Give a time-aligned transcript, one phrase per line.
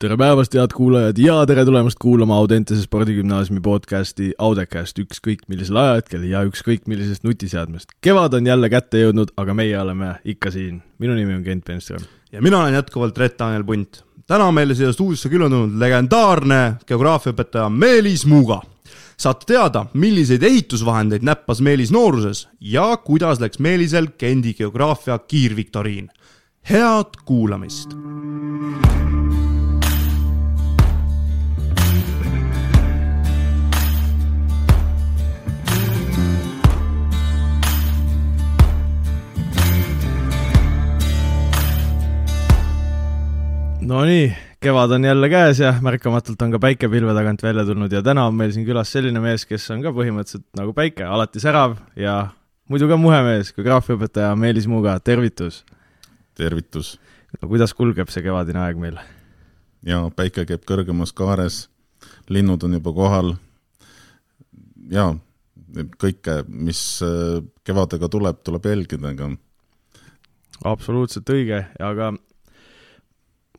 [0.00, 6.22] tere päevast, head kuulajad ja tere tulemast kuulama Audentese spordigümnaasiumi podcasti Audecast ükskõik millisel ajahetkel
[6.24, 7.92] ja ükskõik millisest nutiseadmest.
[8.00, 10.80] kevad on jälle kätte jõudnud, aga meie oleme ikka siin.
[10.98, 12.00] minu nimi on Kent Penström.
[12.32, 14.04] ja mina olen jätkuvalt Rett-Daniel Punt.
[14.26, 18.62] täna on meile siia stuudiosse külmunud legendaarne geograafiaõpetaja Meelis Muuga.
[19.16, 26.08] saate teada, milliseid ehitusvahendeid näppas Meelis nooruses ja kuidas läks Meelisel Kendi geograafia kiirviktoriin.
[26.70, 27.96] head kuulamist
[43.90, 48.02] Nonii, kevad on jälle käes ja märkamatult on ka päike pilve tagant välja tulnud ja
[48.06, 51.74] täna on meil siin külas selline mees, kes on ka põhimõtteliselt nagu päike, alati särav
[51.98, 52.14] ja
[52.70, 55.64] muidu ka muhe mees, geograafiaõpetaja Meelis Muuga, tervitus!
[56.38, 56.92] tervitus!
[57.40, 59.02] no kuidas kulgeb see kevadine aeg meil?
[59.82, 61.64] jaa, päike käib kõrgemas kaares,
[62.30, 63.34] linnud on juba kohal,
[64.94, 65.16] jaa,
[65.98, 69.32] kõike, mis äh, kevadega tuleb, tuleb jälgida, aga
[70.78, 72.14] absoluutselt õige, aga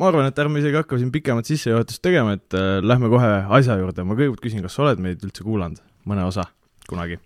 [0.01, 3.77] ma arvan, et ärme isegi hakka siin pikemat sissejuhatust tegema, et äh, lähme kohe asja
[3.77, 6.47] juurde, ma kõigepealt küsin, kas sa oled meid üldse kuulanud, mõne osa,
[6.89, 7.21] kunagi?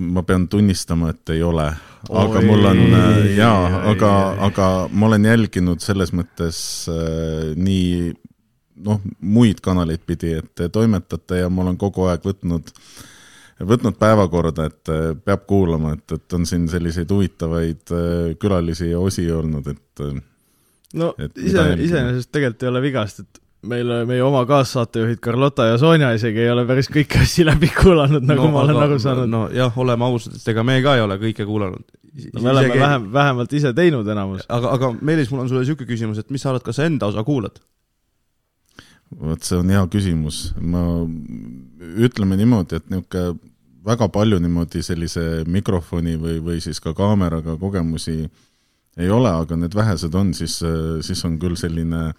[0.00, 1.66] ma pean tunnistama, et ei ole,
[2.08, 2.46] aga Oi.
[2.48, 4.12] mul on, äh, jaa, aga,
[4.48, 6.58] aga ma olen jälginud selles mõttes
[6.90, 8.14] äh, nii
[8.88, 12.72] noh, muid kanaleid pidi, et te toimetate ja ma olen kogu aeg võtnud
[13.68, 19.04] võtnud päevakorda, et äh, peab kuulama, et, et on siin selliseid huvitavaid äh, külalisi ja
[19.04, 20.08] osi olnud, et
[20.94, 25.78] no ise, iseenesest tegelikult ei ole viga, sest et meil, meie oma kaassaatejuhid Carlota ja
[25.80, 29.30] Sonja isegi ei ole päris kõiki asju läbi kuulanud, nagu no, ma olen aru saanud.
[29.30, 31.84] no jah, oleme ausad, et ega me ka ei ole kõike kuulanud.
[32.34, 32.82] no me oleme isegi...
[32.84, 34.44] vähem, vähemalt ise teinud enamus.
[34.48, 37.10] aga, aga Meelis, mul on sulle niisugune küsimus, et mis sa arvad, kas sa enda
[37.12, 37.60] osa kuulad?
[39.14, 40.84] vot see on hea küsimus, ma,
[42.08, 43.52] ütleme niimoodi, et niisugune
[43.84, 48.42] väga palju niimoodi sellise mikrofoni või, või siis ka kaameraga kogemusi äh,
[49.00, 50.60] ei ole, aga need vähesed on, siis,
[51.06, 52.12] siis on küll selline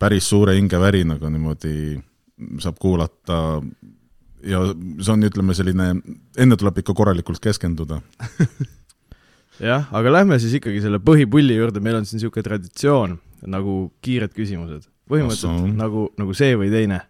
[0.00, 1.96] päris suure hingevärinaga niimoodi
[2.62, 3.60] saab kuulata
[4.46, 5.90] ja see on, ütleme, selline,
[6.38, 8.00] enne tuleb ikka korralikult keskenduda
[9.70, 13.18] jah, aga lähme siis ikkagi selle põhipulli juurde, meil on siin niisugune traditsioon
[13.52, 14.88] nagu kiired küsimused.
[15.10, 15.74] põhimõtteliselt Asso.
[15.76, 17.02] nagu, nagu see või teine.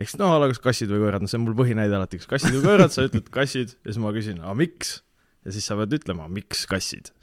[0.00, 2.58] eks no ala kas kassid või koerad, no see on mul põhinäide alati, kas kassid
[2.58, 5.00] või koerad, sa ütled kassid ja siis ma küsin, aga miks?
[5.46, 7.14] ja siis sa pead ütlema, miks kassid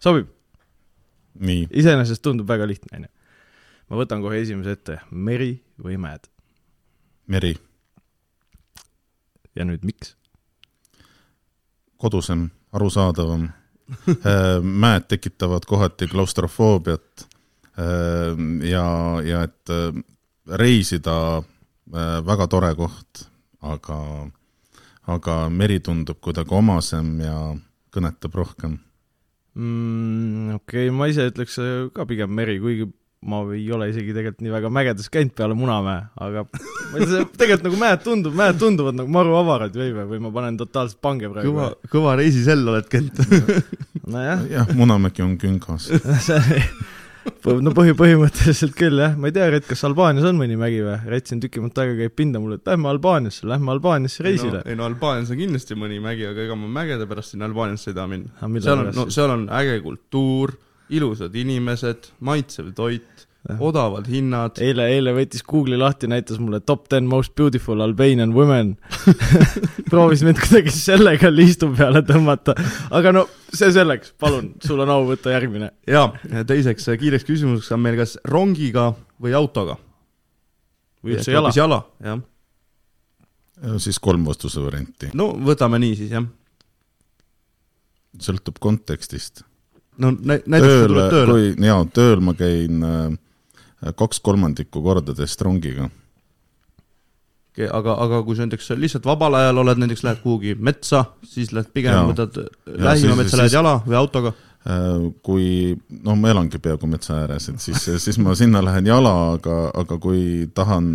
[0.00, 0.28] sobib?
[1.40, 3.10] iseenesest tundub väga lihtne, onju.
[3.90, 6.26] ma võtan kohe esimese ette, meri või mäed?
[7.30, 7.54] meri.
[9.54, 10.16] ja nüüd miks?
[12.00, 17.26] kodusem, arusaadavam äh, mäed tekitavad kohati klaustrofoobiat
[17.76, 18.36] äh,
[18.70, 18.86] ja,
[19.24, 20.04] ja et äh,
[20.50, 21.42] reisida
[21.90, 23.24] väga tore koht,
[23.66, 23.96] aga,
[25.10, 27.34] aga meri tundub kuidagi omasem ja
[27.90, 28.76] kõnetab rohkem
[29.58, 30.56] mm,?
[30.60, 32.88] okei okay,, ma ise ütleks äh, ka pigem meri, kuigi
[33.20, 37.26] ma ei ole isegi tegelikult nii väga mägedes käinud peale Munamäe, aga ma ei tea,
[37.42, 41.28] tegelikult nagu mäed tundub, mäed tunduvad nagu maru avarad või, või ma panen totaalselt pange
[41.28, 41.52] praegu.
[41.52, 43.20] kõva, kõva reisisell oled, Kent.
[44.14, 44.46] nojah.
[44.48, 45.90] jah, Munamägi on küngas
[47.64, 50.96] no põhi, põhimõtteliselt küll jah, ma ei tea, Rett, kas Albaanias on mõni mägi või?
[51.12, 54.62] Rett siin tükimat aega käib pinda mulle, et lähme Albaaniasse, lähme Albaaniasse reisile.
[54.66, 57.98] ei no Albaanias on kindlasti mõni mägi, aga ega ma mägede pärast sinna Albaaniasse ei
[57.98, 58.52] taha minna.
[58.60, 60.54] seal on, no seal on äge kultuur,
[60.90, 64.58] ilusad inimesed, maitsev toit odavad hinnad.
[64.60, 68.74] eile, eile võttis Google'i lahti, näitas mulle top ten most beautiful Albanian women
[69.90, 72.54] proovis mind kuidagi sellega liistu peale tõmmata,
[72.92, 75.70] aga no see selleks, palun, sul on au võtta järgmine.
[75.88, 76.10] ja
[76.46, 78.90] teiseks kiireks küsimuseks on meil kas rongiga
[79.22, 79.78] või autoga?
[81.00, 81.54] või üldse jala?
[81.56, 82.20] jala, jah.
[83.80, 85.14] siis kolm vastuse varianti.
[85.16, 86.28] no võtame nii siis, jah.
[88.20, 89.46] sõltub kontekstist
[89.96, 93.10] no nä-, näiteks tööl, kui jaa, tööl ma käin äh,
[93.80, 95.88] kaks kolmandikku kordadest rongiga.
[97.60, 101.72] aga, aga kui sa näiteks lihtsalt vabal ajal oled, näiteks lähed kuhugi metsa, siis lähed
[101.74, 104.32] pigem ja, võtad lähima metsa, lähed jala või autoga?
[104.60, 105.44] Äh, kui,
[106.04, 109.98] noh, ma elangi peaaegu metsa ääres, et siis, siis ma sinna lähen jala, aga, aga
[110.00, 110.86] kui tahan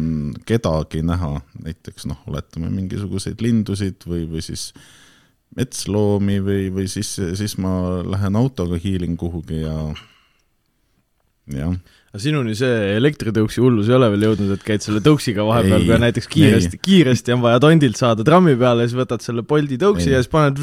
[0.45, 1.33] kedagi näha,
[1.65, 4.71] näiteks noh, oletame mingisuguseid lindusid või, või siis
[5.57, 9.77] metsloomi või, või siis, siis ma lähen autoga, hiilin kuhugi ja
[11.53, 11.77] jah
[12.15, 15.97] aga sinuni see elektritõuksi hullus ei ole veel jõudnud, et käid selle tõuksiga vahepeal, kui
[15.99, 20.15] näiteks kiiresti, kiiresti on vaja tondilt saada trammi peale, siis võtad selle Bolti tõuksi ei.
[20.15, 20.61] ja siis paned,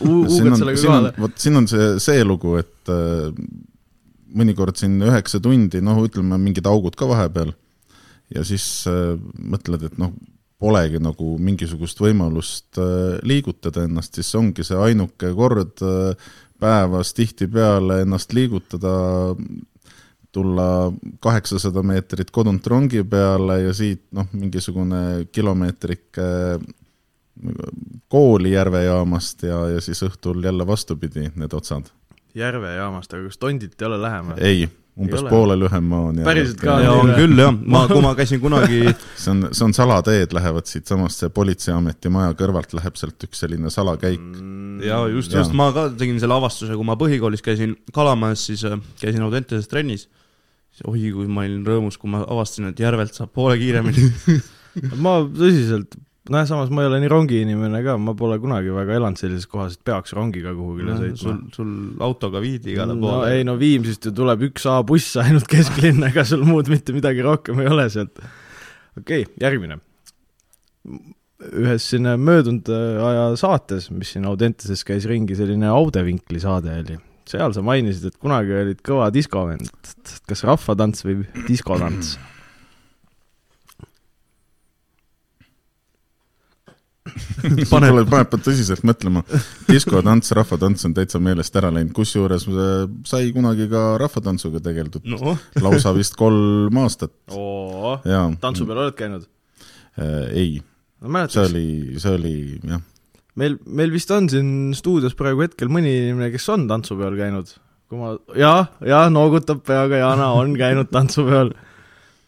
[0.00, 1.12] huugad sellega kohale.
[1.20, 3.28] vot siin on see, see lugu, et äh,
[4.32, 7.52] mõnikord siin üheksa tundi, noh, ütleme mingid augud ka vahepeal,
[8.32, 10.16] ja siis äh, mõtled, et noh,
[10.62, 16.32] polegi nagu mingisugust võimalust äh, liigutada ennast, siis ongi see ainuke kord äh,
[16.62, 18.94] päevas tihtipeale ennast liigutada,
[20.32, 26.20] tulla kaheksasada meetrit kodunt rongi peale ja siit noh, mingisugune kilomeetrik
[28.08, 31.90] kooli Järvejaamast ja, ja siis õhtul jälle vastupidi, need otsad.
[32.34, 34.32] Järvejaamast, aga kas Tondilt ei ole lähem?
[34.40, 34.68] ei,
[35.00, 36.20] umbes poole lühem maa on.
[36.24, 36.76] päriselt ka?
[36.84, 38.80] ja on küll jah, ma, kui ma käisin kunagi
[39.22, 43.72] see on, see on salateed, lähevad siitsamast, see Politseiameti maja kõrvalt läheb sealt üks selline
[43.72, 44.82] salakäik mm,.
[44.84, 48.80] ja just, just, ma ka tegin selle avastuse, kui ma põhikoolis käisin Kalamajas, siis äh,
[49.00, 50.08] käisin Audentases trennis.
[50.86, 54.08] Oi, kui ma olin rõõmus, kui ma avastasin, et Järvelt saab poole kiiremini
[55.04, 55.98] ma tõsiselt
[56.30, 59.76] nojah, samas ma ei ole nii rongiinimene ka, ma pole kunagi väga elanud sellises kohas,
[59.76, 61.22] et peaks rongiga kuhugile no, sõitma.
[61.22, 63.32] sul, sul autoga viidi igale no, poole.
[63.36, 67.64] ei no Viimsist ju tuleb üks A-buss ainult kesklinna, ega sul muud mitte midagi rohkem
[67.64, 68.22] ei ole sealt.
[69.00, 69.80] okei okay,, järgmine.
[71.58, 77.54] ühes siin möödunud aja saates, mis siin Audentases käis ringi, selline Audevinkli saade oli, seal
[77.54, 79.70] sa mainisid, et kunagi olid kõva diskovend,
[80.28, 82.16] kas rahvatants või diskotants
[87.72, 89.22] paneb, paneb tõsiselt mõtlema.
[89.68, 95.36] diskotants, rahvatants on täitsa meelest ära läinud, kusjuures äh, sai kunagi ka rahvatantsuga tegeldud no..
[95.64, 97.14] lausa vist kolm aastat.
[98.42, 99.26] tantsu peal oled käinud
[99.98, 100.30] äh,?
[100.30, 100.50] ei
[101.00, 101.26] no,.
[101.26, 101.66] see oli,
[102.02, 102.34] see oli
[102.70, 102.82] jah.
[103.40, 107.54] Meil, meil vist on siin stuudios praegu hetkel mõni inimene, kes on tantsu peal käinud.
[107.92, 111.52] kui ma, jaa, jaa, noogutab peaga, Jana on käinud tantsu peal.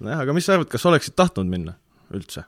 [0.01, 1.79] nojah, aga mis sa arvad, kas oleksid tahtnud minna
[2.15, 2.47] üldse?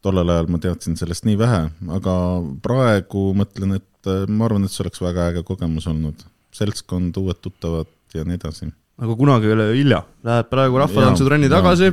[0.00, 1.62] tollel ajal ma teadsin sellest nii vähe,
[1.92, 2.16] aga
[2.64, 6.26] praegu mõtlen, et äh, ma arvan, et see oleks väga äge kogemus olnud.
[6.50, 8.70] seltskond, uued tuttavad ja nii edasi.
[8.98, 11.92] aga kunagi ei ole hilja, lähed praegu rahvatantsutränni tagasi.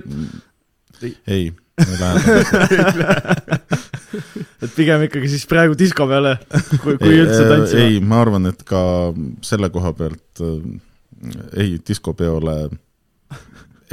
[1.27, 1.51] ei,
[4.63, 6.37] et pigem ikkagi siis praegu disko peale,
[6.81, 7.83] kui, kui üldse äh, tantsima?
[7.85, 8.81] ei, ma arvan, et ka
[9.45, 10.55] selle koha pealt äh,
[11.61, 12.55] ei, diskopeole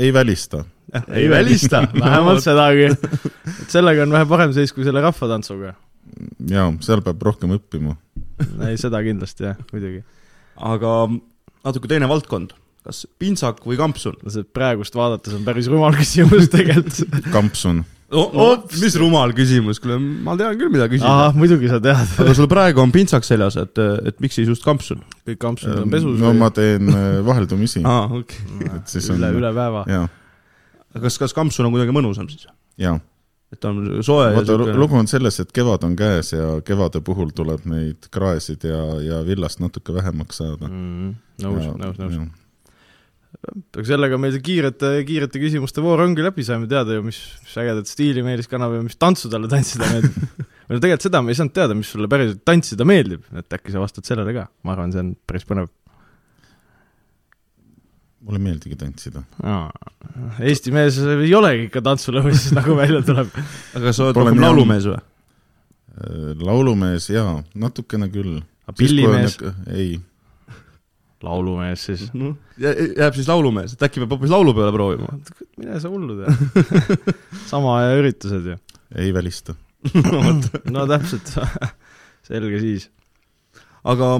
[0.00, 0.64] ei välista
[1.12, 2.88] ei välista, vähemalt sedagi.
[2.92, 5.74] et sellega on vähe parem seis kui selle rahvatantsuga.
[6.50, 7.96] jaa, seal peab rohkem õppima.
[8.68, 10.04] ei, seda kindlasti jah, muidugi.
[10.72, 10.92] aga
[11.64, 14.18] natuke teine valdkond, kas pintsak või kampsun?
[14.20, 17.84] no see praegust vaadates on päris rumal küsimus tegelikult kampsun
[18.14, 18.34] oh,.
[18.34, 21.30] Oh, mis rumal küsimus, kuule, ma tean küll, mida küsida.
[21.36, 25.00] muidugi sa tead aga sul praegu on pintsak seljas, et, et miks siis just kampsun?
[25.24, 26.42] kõik kampsunid on pesus no või?
[26.44, 28.76] ma teen äh, vaheldumisi aa, okei okay..
[28.76, 30.04] et siis on üle, üle päeva.
[31.00, 32.46] kas, kas kampsun on kuidagi mõnusam siis?
[32.80, 32.98] jaa.
[33.54, 37.32] et ta on soe vaata, lugu on selles, et kevad on käes ja kevade puhul
[37.34, 41.12] tuleb neid kraesid ja, ja villast natuke vähemaks saada mm,.
[41.48, 42.40] nõus, nõus, nõus.
[43.44, 47.54] Aga sellega meil see kiirete, kiirete küsimuste voor ongi läbi, saime teada ju, mis, mis
[47.60, 50.18] ägedat stiili Meelis kannab ja mis tantsu talle tantsida meeldib
[50.66, 53.74] või no tegelikult seda me ei saanud teada, mis sulle päriselt tantsida meeldib, et äkki
[53.74, 55.72] sa vastad sellele ka, ma arvan, see on päris põnev
[58.24, 59.22] mulle ei meeldigi tantsida.
[60.40, 63.34] Eesti mees ei olegi ikka tantsulõues, nagu välja tuleb.
[63.76, 65.00] aga sa oled rohkem laulumees või?
[65.94, 68.40] Äh, laulumees jaa, natukene küll.
[68.78, 69.36] pillimees?
[69.68, 69.98] ei.
[71.24, 72.34] Laulumees siis no,?
[72.60, 75.18] jääb siis laulumees, et äkki peab hoopis laulu peale proovima?
[75.60, 76.88] mine sa hullu tea
[77.52, 78.58] sama aja üritused ju.
[78.94, 79.56] ei välista
[80.74, 81.34] no täpselt
[82.24, 82.88] selge siis.
[83.84, 84.14] aga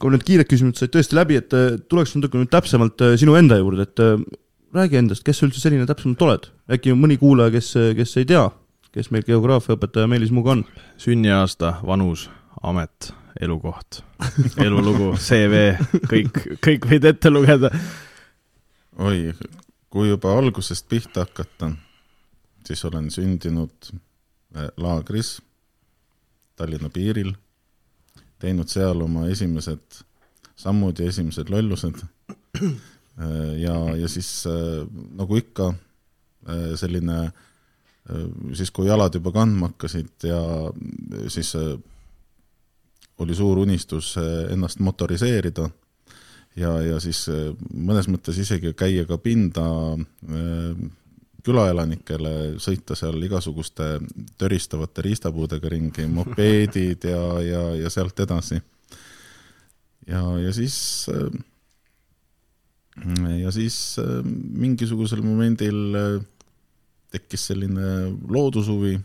[0.00, 3.36] kui need kiired küsimused said tõesti läbi, et äh, tuleks natuke nüüd täpsemalt äh, sinu
[3.38, 4.16] enda juurde, et äh,
[4.76, 6.50] räägi endast, kes sa üldse selline täpsemalt oled?
[6.72, 8.46] äkki on mõni kuulaja, kes, kes ei tea,
[8.94, 10.64] kes meil geograafiaõpetaja Meelis Muga on?
[11.00, 12.28] sünniaasta, vanus,
[12.64, 14.00] amet, elukoht,
[14.64, 15.74] elulugu, CV,
[16.10, 17.70] kõik, kõik võid ette lugeda.
[18.98, 19.30] oi,
[19.90, 21.72] kui juba algusest pihta hakata,
[22.66, 23.92] siis olen sündinud
[24.76, 25.38] laagris
[26.58, 27.30] Tallinna piiril
[28.40, 30.00] teinud seal oma esimesed
[30.60, 32.02] sammud ja esimesed lollused.
[33.60, 34.44] ja, ja siis
[35.16, 35.70] nagu ikka,
[36.80, 37.20] selline
[38.56, 40.40] siis, kui jalad juba kandma hakkasid ja
[41.32, 41.54] siis
[43.20, 44.14] oli suur unistus
[44.50, 45.68] ennast motoriseerida
[46.56, 47.26] ja, ja siis
[47.74, 49.66] mõnes mõttes isegi käia ka pinda
[51.44, 53.98] külaelanikele sõita seal igasuguste
[54.38, 58.60] töristavate riistapuudega ringi, mopeedid ja, ja, ja sealt edasi.
[60.06, 61.06] ja, ja siis,
[63.40, 63.78] ja siis
[64.32, 65.96] mingisugusel momendil
[67.10, 67.86] tekkis selline
[68.28, 68.98] loodushuvi,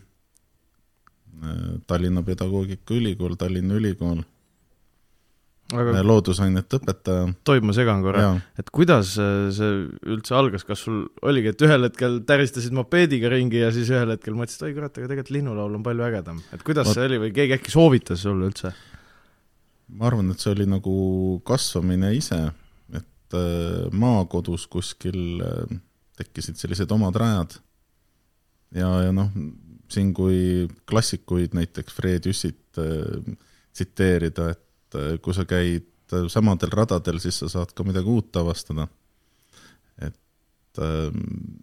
[1.86, 4.22] Tallinna Pedagoogikaülikool, Tallinna Ülikool,
[5.74, 7.28] aga loodusainete õpetaja.
[7.46, 8.28] tohib, ma segan korra,
[8.58, 9.70] et kuidas see
[10.06, 14.36] üldse algas, kas sul oligi, et ühel hetkel täristasid mopeediga ringi ja siis ühel hetkel
[14.38, 16.98] mõtlesid, oi kurat, aga tegelikult linnulaul on palju ägedam, et kuidas Vaat...
[16.98, 18.72] see oli või keegi äkki soovitas sulle üldse?
[19.88, 20.94] ma arvan, et see oli nagu
[21.46, 22.40] kasvamine ise,
[22.94, 25.76] et äh, maakodus kuskil äh,
[26.18, 27.58] tekkisid sellised omad rajad.
[28.74, 29.30] Ja, ja noh,
[29.92, 33.36] siin kui klassikuid, näiteks Fred Jüssit äh,
[33.74, 38.42] tsiteerida, et äh, kui sa käid äh, samadel radadel, siis sa saad ka midagi uut
[38.42, 38.88] avastada.
[40.06, 40.80] et,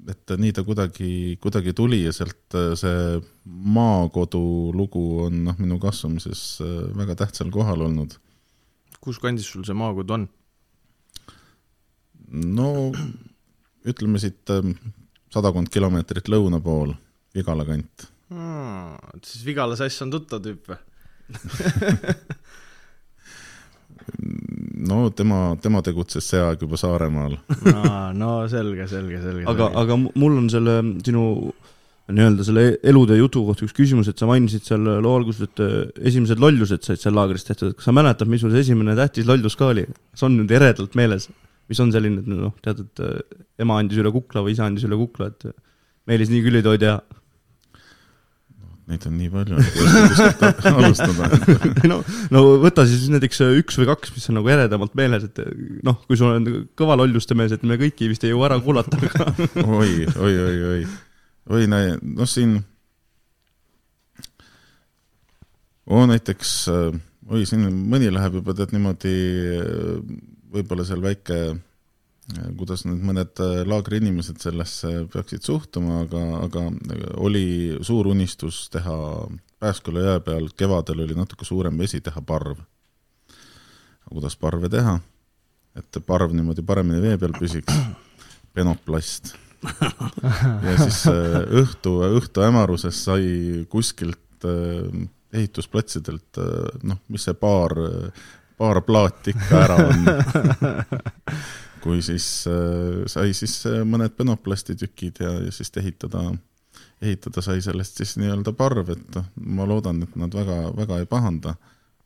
[0.10, 6.64] et nii ta kuidagi, kuidagi tuli ja sealt see maakodu lugu on noh, minu kasvamises
[6.98, 8.16] väga tähtsal kohal olnud.
[9.04, 10.26] kus kandis sul see maakodu on?
[12.58, 12.72] no
[13.86, 14.50] ütleme siit
[15.30, 16.96] sadakond kilomeetrit lõuna pool,
[17.38, 19.20] Vigala kant hmm,.
[19.26, 20.80] siis Vigala sass on tuttav tüüp või
[24.90, 27.38] no tema, tema tegutses see aeg juba Saaremaal
[27.74, 29.46] aa, no selge, selge, selge.
[29.50, 30.76] aga, aga mul on selle
[31.06, 31.24] sinu
[32.12, 35.88] nii-öelda selle elutöö jutu kohta üks küsimus, et sa mainisid seal loo alguses, et äh,
[36.12, 39.28] esimesed lollused said seal laagris tehtud, et kas sa mäletad, mis sul see esimene tähtis
[39.30, 39.86] lollus ka oli?
[40.12, 41.30] kas on nüüd eredalt meeles?
[41.72, 43.22] mis on selline, et noh, tead, et äh,
[43.64, 45.56] ema andis üle kukla või isa andis üle kukla, et äh,
[46.10, 46.98] Meelis nii küll ei tohi teha.
[48.92, 51.28] Neid on nii palju, et ei oska kuskilt alustada.
[51.88, 52.02] No,
[52.36, 55.40] no võta siis näiteks äh, üks või kaks, mis on nagu eredamalt meeles, et
[55.88, 56.50] noh, kui sul on
[56.80, 59.30] kõva lolluste mees, et me kõiki vist ei jõua ära kuulata, aga
[59.80, 60.84] oi, oi, oi, oi,
[61.56, 62.58] oi, noh, siin
[65.88, 69.16] oo, näiteks, oi, siin mõni läheb juba tead niimoodi
[70.54, 71.40] võib-olla seal väike,
[72.58, 76.66] kuidas need mõned äh, laagri inimesed sellesse peaksid suhtuma, aga, aga
[77.20, 77.46] oli
[77.84, 78.98] suur unistus teha
[79.64, 82.58] Pääsküla jõe peal, kevadel oli natuke suurem vesi, teha parv.
[84.10, 85.00] kuidas parve teha?
[85.74, 87.74] et parv niimoodi paremini vee peal püsiks,
[88.54, 89.32] penoplast.
[90.68, 96.40] ja siis äh, õhtu, õhtu hämaruses sai kuskilt äh, ehitusplatsidelt
[96.84, 97.74] noh, mis see paar
[98.60, 100.04] paar plaati ikka ära on
[101.84, 106.30] kui siis äh, sai siis äh, mõned penoplastitükid ja, ja siis ehitada,
[107.04, 111.10] ehitada sai sellest siis nii-öelda parv, et noh, ma loodan, et nad väga, väga ei
[111.10, 111.56] pahanda.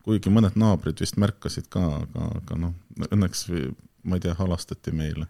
[0.07, 2.75] kuigi mõned naabrid vist märkasid ka, aga, aga noh,
[3.12, 3.50] õnneks
[4.07, 5.27] ma ei tea, halastati meile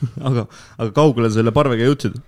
[0.28, 0.44] aga,
[0.76, 2.18] aga kaugele selle parvega jõudsid?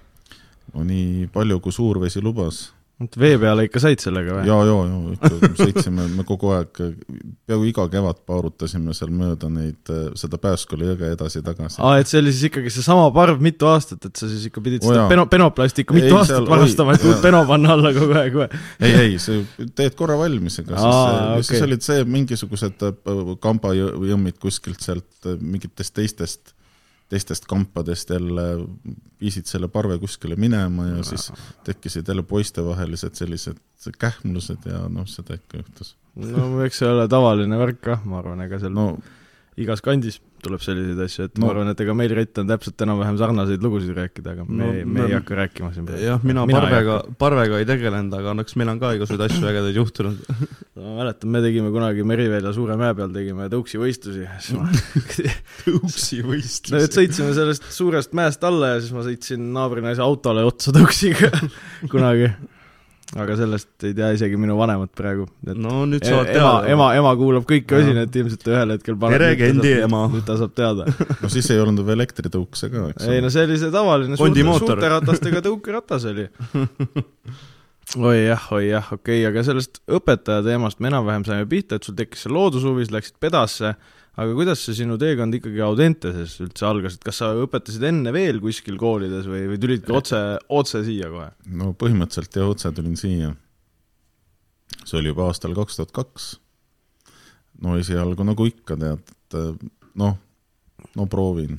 [0.73, 2.71] no nii palju, kui suurvesi lubas
[3.07, 4.47] et vee peale ikka said sellega või?
[4.49, 6.81] ja, ja, ja ikka sõitsime, me kogu aeg,
[7.49, 11.81] peaaegu iga kevad paurutasime seal mööda neid, seda Pääsküla jõge edasi-tagasi.
[11.83, 14.87] aa, et see oli siis ikkagi seesama parv mitu aastat, et sa siis ikka pidid
[14.87, 18.19] oh, seda peno, penoplasti ikka mitu ei, aastat varastama, et uut peno panna alla kogu
[18.23, 18.49] aeg või?
[18.81, 19.37] ei, ei, sa
[19.79, 21.47] teed korra valmis, ega siis, okay.
[21.51, 22.89] siis olid see mingisugused
[23.43, 26.57] kambajõmmid kuskilt sealt mingitest teistest
[27.13, 28.45] teistest kampadest jälle
[29.21, 31.29] viisid selle parve kuskile minema ja siis
[31.67, 33.61] tekkisid jälle poistevahelised sellised
[33.99, 35.97] kähmlused ja noh, seda ikka juhtus.
[36.17, 38.87] no eks see ole tavaline värk kah, ma arvan, ega seal no,
[39.61, 41.45] igas kandis tuleb selliseid asju, et no.
[41.45, 44.71] ma arvan, et ega meil Rett on täpselt enam-vähem sarnaseid lugusid rääkida, aga me no,,
[44.91, 46.03] me ei hakka rääkima siin praegu.
[46.03, 49.79] jah, mina, mina parvega, parvega ei tegelenud, aga õnneks meil on ka igasuguseid asju ägedaid
[49.79, 50.25] juhtunud
[50.81, 54.27] ma mäletan, me tegime kunagi Merivälja Suure mäe peal tegime tõuksivõistlusi
[55.67, 56.75] tõuksivõistlusi?
[56.75, 61.31] no et sõitsime sellest suurest mäest alla ja siis ma sõitsin naabrinaise autole otsa tõuksiga
[61.93, 62.33] kunagi
[63.13, 65.27] aga sellest ei tea isegi minu vanemad praegu.
[65.45, 66.55] no nüüd saavad e- teada.
[66.73, 70.07] ema, ema kuulab kõiki Osinat ilmselt ühel hetkel tere, Kendi ema!
[70.13, 70.87] nüüd ta saab teada
[71.23, 74.47] no siis ei olnud veel elektritõukse ka, eks ei no see oli see tavaline suurte,
[74.65, 76.29] suurte ratastega tõukeratas oli
[78.01, 81.89] oi jah, oi jah, okei okay,, aga sellest õpetaja teemast me enam-vähem saime pihta, et
[81.89, 83.75] sul tekkis see loodushuvi, sa läksid pedasse
[84.13, 88.43] aga kuidas see sinu teekond ikkagi Audenteses üldse algas, et kas sa õpetasid enne veel
[88.43, 90.21] kuskil koolides või, või tulidki otse,
[90.53, 91.31] otse siia kohe?
[91.61, 93.33] no põhimõtteliselt jah, otse tulin siia.
[94.85, 96.29] see oli juba aastal kaks tuhat kaks.
[97.65, 99.39] no esialgu nagu ikka tead, et
[100.01, 100.19] noh,
[100.99, 101.57] no proovin,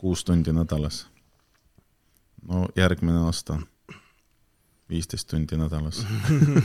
[0.00, 1.04] kuus tundi nädalas.
[2.48, 3.60] no järgmine aasta
[4.88, 6.00] viisteist tundi nädalas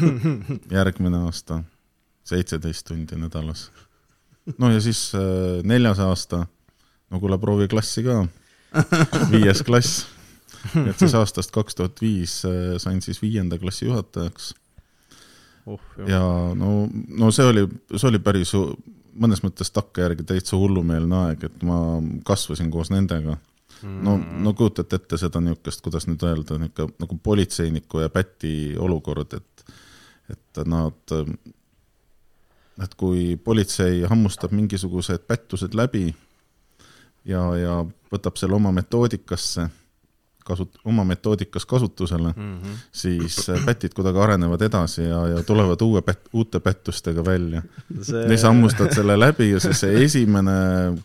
[0.78, 1.64] järgmine aasta
[2.24, 3.70] seitseteist tundi nädalas
[4.58, 6.46] no ja siis äh, neljas aasta,
[7.10, 8.22] no kuule, proovi klassi ka,
[9.34, 10.06] viies klass.
[10.86, 14.54] et siis aastast kaks tuhat viis äh, sain siis viienda klassi juhatajaks.
[15.68, 15.82] Uh,.
[16.08, 16.22] ja
[16.58, 18.56] no, no see oli, see oli päris
[19.20, 23.38] mõnes mõttes takkajärgi täitsa hullumeelne aeg, et ma kasvasin koos nendega.
[23.80, 29.38] No, no kujutate ette seda niisugust, kuidas nüüd öelda, niisugune nagu politseiniku ja päti olukord,
[29.38, 29.76] et
[30.30, 31.14] et nad
[32.84, 36.08] et kui politsei hammustab mingisugused pättused läbi
[37.28, 37.76] ja, ja
[38.14, 39.68] võtab selle oma metoodikasse,
[40.48, 42.78] kasut-, oma metoodikas kasutusele mm, -hmm.
[42.92, 47.62] siis pätid kuidagi arenevad edasi ja, ja tulevad uue pät-, uute pättustega välja
[48.02, 48.28] see....
[48.28, 50.52] siis hammustad selle läbi ja siis see esimene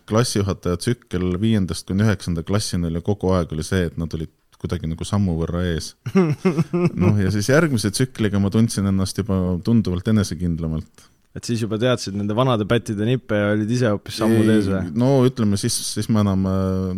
[0.09, 4.33] klassijuhataja tsükkel viiendast kuni üheksanda klassini oli kogu aeg oli see, et nad olid
[4.65, 5.93] kuidagi nagu sammu võrra ees.
[7.03, 11.09] noh, ja siis järgmise tsükliga ma tundsin ennast juba tunduvalt enesekindlamalt.
[11.35, 14.85] Et siis juba teadsid nende vanade pättide nippe ja olid ise hoopis sammud ees või?
[15.01, 16.47] no ütleme siis, siis ma enam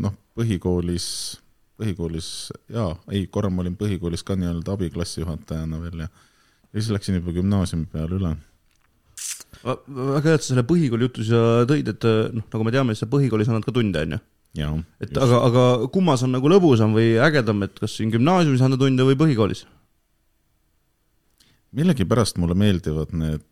[0.03, 1.09] noh, põhikoolis,
[1.81, 2.31] põhikoolis
[2.73, 6.11] jaa, ei, korra ma olin põhikoolis ka nii-öelda abiklassijuhatajana veel ja
[6.77, 8.37] ja siis läksin juba gümnaasiumi peale üle
[9.67, 12.05] väga hea, et sa selle põhikooli jutu siia tõid, et
[12.37, 14.19] noh, nagu me teame, siis sa põhikoolis annad ka tunde, on ju
[15.01, 15.21] et just.
[15.21, 19.19] aga, aga kummas on nagu lõbusam või ägedam, et kas siin gümnaasiumis anda tunde või
[19.21, 19.65] põhikoolis?
[21.77, 23.45] millegipärast mulle meeldivad need,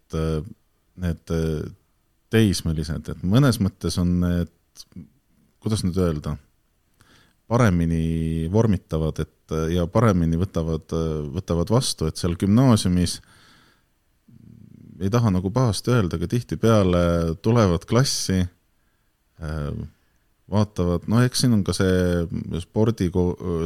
[1.00, 1.34] need
[2.34, 4.50] teismelised, et mõnes mõttes on need,
[5.62, 6.36] kuidas nüüd öelda,
[7.50, 10.94] paremini vormitavad, et ja paremini võtavad,
[11.34, 13.18] võtavad vastu, et seal gümnaasiumis
[15.02, 17.04] ei taha nagu pahasti öelda, aga tihtipeale
[17.44, 18.40] tulevad klassi
[20.50, 23.10] vaatavad, no eks siin on ka see spordi,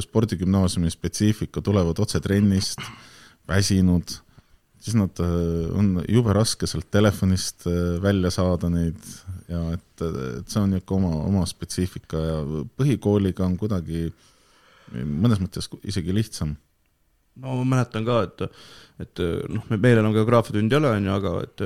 [0.04, 2.82] spordigümnaasiumi spetsiifika, tulevad otse trennist,
[3.48, 4.16] väsinud,
[4.80, 8.98] siis nad, äh, on jube raske sealt telefonist äh, välja saada neid
[9.48, 12.40] ja et, et see on niisugune oma, oma spetsiifika ja
[12.78, 14.08] põhikooliga on kuidagi
[14.92, 16.54] mõnes mõttes isegi lihtsam.
[17.38, 18.62] No ma mäletan ka, et,
[19.04, 19.20] et
[19.52, 21.64] noh, meil enam geograafiatundi ei ole, on ju, aga et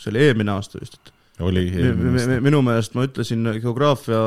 [0.00, 1.64] see oli eelmine aasta vist, et oli
[2.44, 4.18] minu meelest ma ütlesin geograafia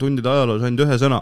[0.00, 1.20] tundide ajaloos ainult ühe sõna.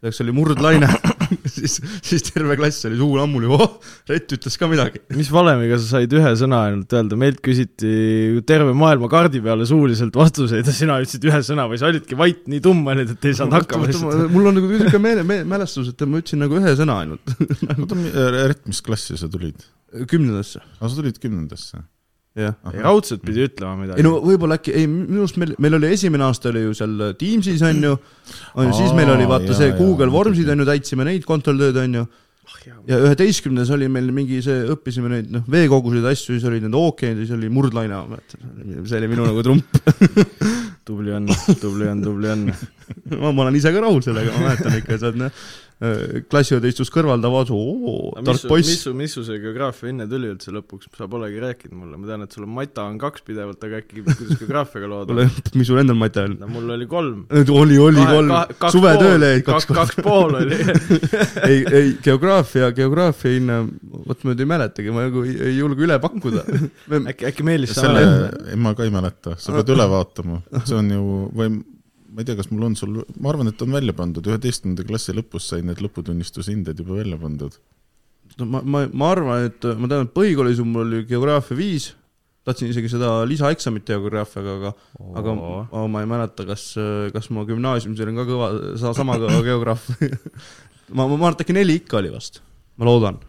[0.00, 0.88] selleks oli murdlaine
[1.56, 3.78] siis, siis terve klass oli suu ammuli, oh,
[4.10, 5.02] Rett ütles ka midagi.
[5.16, 10.16] mis valemiga sa said ühe sõna ainult öelda, meilt küsiti terve maailma kaardi peale suuliselt
[10.16, 13.38] vastuseid ja sina ütlesid ühe sõna või sa olidki vait, nii tumm olid, et ei
[13.38, 14.28] saanud hakkama lihtsalt.
[14.34, 17.34] mul on nagu niisugune meele, meele, mälestus, et ma ütlesin nagu ühe sõna ainult
[17.76, 17.98] oota,
[18.52, 19.64] Rett, mis klassi sa tulid?
[20.10, 20.60] kümnendasse.
[20.60, 21.84] aa, sa tulid kümnendasse
[22.36, 24.02] raudselt pidi ütlema midagi.
[24.02, 26.94] ei no võib-olla äkki, ei minu arust meil, meil oli esimene aasta oli ju seal
[27.16, 27.96] Teamsis on ju,
[28.60, 31.80] on ju, siis meil oli vaata jah, see Google Formsid on ju, täitsime neid kontrolltööd
[31.84, 32.06] on ju.
[32.46, 32.68] Oh,.
[32.86, 37.24] ja üheteistkümnes oli meil mingi see, õppisime neid noh, veekoguseid asju, siis olid need ookeanid
[37.24, 37.98] siis oli murdlaine,
[38.86, 39.80] see oli minu nagu trump.
[40.86, 41.24] Tubli on,
[41.58, 42.44] tubli on, tubli on.
[43.18, 45.40] Ma, ma olen ise ka rahul sellega, ma mäletan ikka, sa oled noh
[45.76, 48.70] Äh, klassiõed istus kõrval, ta vaatas, oo, tark poiss.
[48.70, 52.08] mis su, mis su see geograafia hinne tuli üldse lõpuks, sa polegi rääkinud mulle, ma
[52.08, 55.20] tean, et sul on mata on kaks pidevalt, aga äkki, kuidas geograafiaga lood on?
[55.60, 56.38] mis sul endal mata on?
[56.40, 57.26] no mul oli kolm.
[57.28, 58.32] oli, oli kolm,
[58.72, 60.62] suvetööle jäid kaks, kaks pool oli
[61.50, 63.60] ei, ei geograafia, geograafia hinne,
[64.08, 66.48] vot ma nüüd ei mäletagi, ma nagu ei, ei julge üle pakkuda
[67.12, 68.48] äkki, äkki Meelis sa mäletad?
[68.64, 71.58] ma ka ei mäleta, sa pead üle vaatama, see on ju, või
[72.16, 75.12] ma ei tea, kas mul on sul, ma arvan, et on välja pandud, üheteistkümnenda klassi
[75.12, 77.58] lõpus sai need lõputunnistuse juba välja pandud.
[78.40, 81.90] no ma, ma, ma arvan, et ma tean, et põhikoolis mul oli geograafia viis,
[82.48, 86.70] tahtsin isegi seda lisaeksamit teha geograafiaga, aga oh., aga oh, ma ei mäleta, kas,
[87.12, 88.50] kas ma gümnaasiumis olin ka kõva,
[88.96, 92.40] sama kõva geograaf ma, ma arvan, et äkki neli ikka oli vast,
[92.80, 93.20] ma loodan.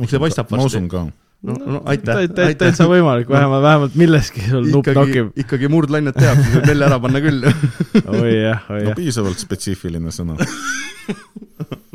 [0.00, 0.64] miks see paistab varsti?
[0.64, 1.04] ma usun ka
[1.42, 2.54] no, no aitäh, aitäh.
[2.58, 5.32] täitsa võimalik, vähemalt, vähemalt milleski sul nupp nokib.
[5.38, 7.46] ikkagi murdlainet teab, siis võib nelja ära panna küll
[8.20, 8.90] oi jah, oi jah.
[8.90, 10.38] no piisavalt spetsiifiline sõna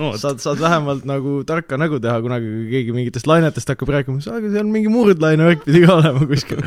[0.02, 4.20] no, saad, saad vähemalt nagu tarka nägu teha kunagi, kui keegi mingitest lainetest hakkab rääkima,
[4.22, 6.62] siis aga seal mingi murdlaine värk pidi ka olema kuskil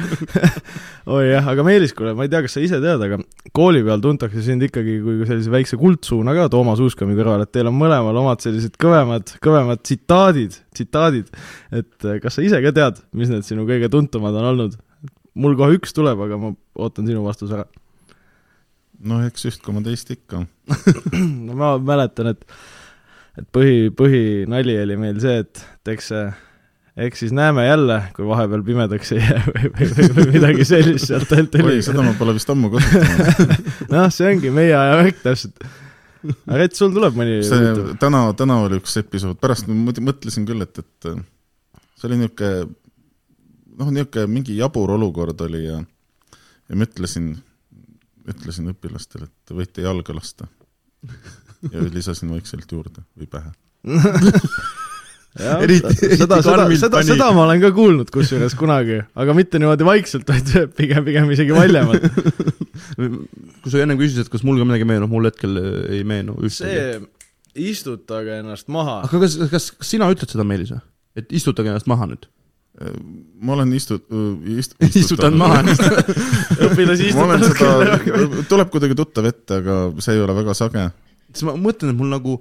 [1.16, 3.20] oi jah, aga Meelis, kuule, ma ei tea, kas sa ise tead, aga
[3.57, 7.70] kooli peal tuntakse sind ikkagi kui sellise väikse kuldsuuna ka Toomas Uuskami kõrval, et teil
[7.70, 11.31] on mõlemal omad sellised kõvemad, kõvemad tsitaadid, tsitaadid.
[11.75, 14.83] et eh, kas sa ise ka tead, mis need sinu kõige tuntumad on olnud?
[15.35, 17.66] mul kohe üks tuleb, aga ma ootan sinu vastuse ära
[19.05, 20.44] noh, eks üht koma teist ikka
[21.47, 22.44] no ma mäletan, et
[23.40, 26.27] et põhi, põhinali oli meil see, et, et eks see
[26.97, 31.09] eks siis näeme jälle, kui vahepeal pimedaks ei jää või, või, või, või midagi sellist
[31.11, 31.73] sealt ainult oli.
[31.73, 33.57] oi, seda ma pole vist ammu kasutanud
[33.94, 35.64] noh, see ongi meie aja värk täpselt.
[36.29, 40.62] aga Rett, sul tuleb mõni see, täna, täna oli üks episood, pärast ma mõtlesin küll,
[40.62, 42.68] et, et see oli niisugune
[43.81, 47.33] noh, niisugune mingi jabur olukord oli ja ja ma ütlesin,
[48.31, 50.47] ütlesin õpilastele, et võite jalga lasta
[51.72, 53.53] ja lisasin vaikselt juurde või pähe
[55.38, 59.87] jah, eriti, seda, seda, seda, seda ma olen ka kuulnud kusjuures kunagi, aga mitte niimoodi
[59.87, 62.07] vaikselt, vaid pigem, pigem isegi valjemalt
[63.64, 65.59] kui sa ennem küsisid, et kas mul ka midagi meenub, mul hetkel
[65.90, 66.62] ei meenu ühtegi.
[66.62, 69.03] see istutage ennast maha.
[69.07, 70.83] aga kas, kas, kas sina ütled seda, Meelis või?
[71.18, 72.27] et istutage ennast maha nüüd?
[73.40, 74.00] ma olen istu-,
[74.59, 75.62] ist-, istutanud maha
[76.66, 80.88] õpilasi ma olen istutanud seda, tuleb kuidagi tuttav ette, aga see ei ole väga sage.
[81.35, 82.38] Siis ma mõtlen, et mul nagu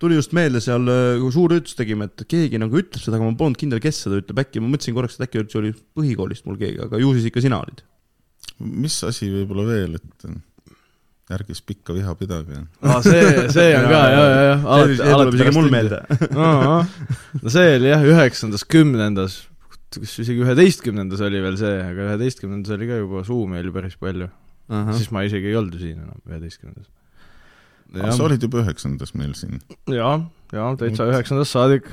[0.00, 0.86] tuli just meelde seal,
[1.20, 4.40] kui suurüritus tegime, et keegi nagu ütleb seda, aga ma polnud kindel, kes seda ütleb,
[4.42, 7.44] äkki ma mõtlesin korraks, et äkki see oli põhikoolist mul keegi, aga ju siis ikka
[7.44, 7.84] sina olid.
[8.60, 10.30] mis asi võib-olla veel, et
[11.34, 12.58] ärge siis pikka viha pidage.
[12.82, 14.80] aa, see, see on ka, ja, ja, ja.
[14.88, 16.00] see tuleb isegi mul meelde.
[17.44, 19.40] no see oli jah, üheksandas, kümnendas,
[19.94, 24.30] kas isegi üheteistkümnendas oli veel see, aga üheteistkümnendas oli ka juba suumi oli päris palju.
[24.94, 26.90] siis ma isegi ei olnud ju siin enam, üheteistkümnendas.
[27.98, 29.58] Sa olid juba üheksandas meil siin.
[29.90, 30.20] jaa,
[30.54, 31.90] jaa, täitsa üheksandast saadik.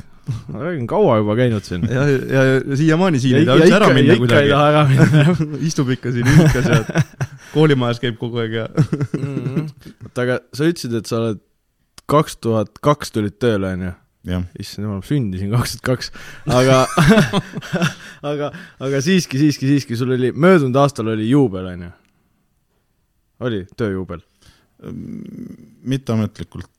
[0.51, 1.85] ma räägin, kaua juba käinud siin.
[1.91, 4.25] ja, ja, ja siiamaani siin ei taha üldse ära minna kuidagi.
[4.25, 7.03] ikka ei taha ära minna istub ikka siin ühikas ja
[7.53, 11.41] koolimajas käib kogu aeg ja oota, aga sa ütlesid, et sa oled
[12.11, 13.95] kaks tuhat kaks tulid tööle, onju?
[14.59, 16.11] issand jumal, ma sündisin kaks tuhat kaks,
[16.51, 16.81] aga
[18.31, 18.51] aga,
[18.83, 21.93] aga siiski, siiski, siiski, sul oli, möödunud aastal oli juubel, onju?
[23.47, 24.23] oli tööjuubel?
[25.87, 26.71] Mitteametlikult,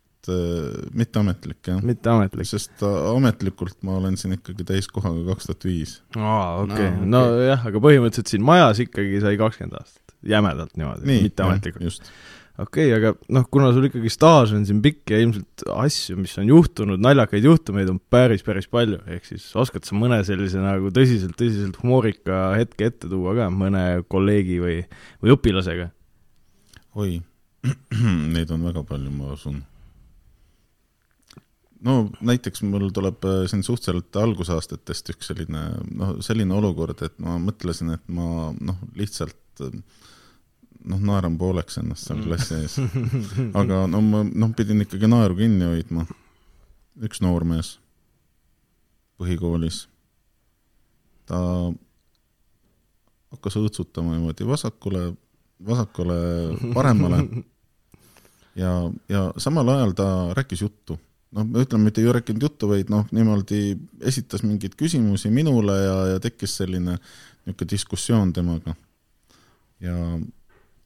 [0.94, 1.82] mitteametlik jah.
[1.82, 2.46] mitteametlik.
[2.46, 5.98] sest ametlikult ma olen siin ikkagi täiskohaga kaks tuhat viis.
[6.16, 12.10] aa, okei nojah, aga põhimõtteliselt siin majas ikkagi sai kakskümmend aastat, jämedalt niimoodi, mitteametlikult.
[12.58, 16.36] okei okay,, aga noh, kuna sul ikkagi staaž on siin pikk ja ilmselt asju, mis
[16.42, 20.92] on juhtunud, naljakaid juhtumeid on päris, päris palju, ehk siis oskad sa mõne sellise nagu
[20.94, 24.82] tõsiselt, tõsiselt humoorika hetke ette tuua ka mõne kolleegi või,
[25.24, 25.90] või õpilasega?
[26.98, 27.18] oi
[28.34, 29.58] Neid on väga palju, ma usun.
[31.86, 31.94] no
[32.26, 35.62] näiteks mul tuleb äh, siin suhteliselt algusaastatest üks selline,
[35.94, 42.22] noh, selline olukord, et ma mõtlesin, et ma noh, lihtsalt noh, naeran pooleks ennast seal
[42.24, 42.78] klassi ees.
[43.60, 46.06] aga no ma, noh, pidin ikkagi naeru kinni hoidma.
[46.98, 47.76] üks noormees
[49.18, 49.84] põhikoolis,
[51.30, 51.38] ta
[53.34, 55.12] hakkas õõtsutama niimoodi vasakule
[55.66, 56.16] vasakule,
[56.74, 57.22] paremale
[58.62, 58.72] ja,
[59.08, 60.98] ja samal ajal ta rääkis juttu.
[61.30, 66.20] noh, ütleme, mitte ei rääkinud juttu, vaid noh, niimoodi esitas mingeid küsimusi minule ja, ja
[66.20, 68.74] tekkis selline niisugune diskussioon temaga.
[69.80, 69.94] ja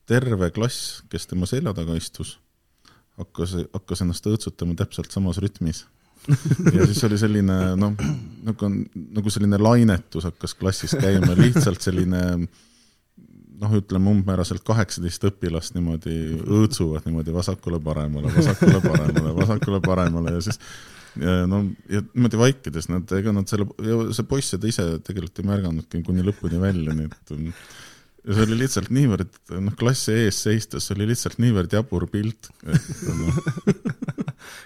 [0.06, 2.38] terve klass, kes tema selja taga istus,
[3.18, 5.86] hakkas, hakkas ennast õõtsutama täpselt samas rütmis
[6.72, 7.94] ja siis oli selline noh,
[8.46, 12.22] nagu, nagu selline lainetus hakkas klassis käima, lihtsalt selline
[13.62, 20.58] noh, ütleme umbmääraselt kaheksateist õpilast niimoodi õõtsuvad niimoodi vasakule-paremale, vasakule-paremale, vasakule-paremale ja siis
[21.20, 23.68] ja no ja niimoodi vaikides nad, ega nad selle,
[24.16, 27.34] see poiss seda ise tegelikult ei märganudki kuni lõpuni välja, nii et
[28.22, 33.04] ja see oli lihtsalt niivõrd, noh, klassi ees seistes, oli lihtsalt niivõrd jabur pilt, et
[33.18, 33.42] noh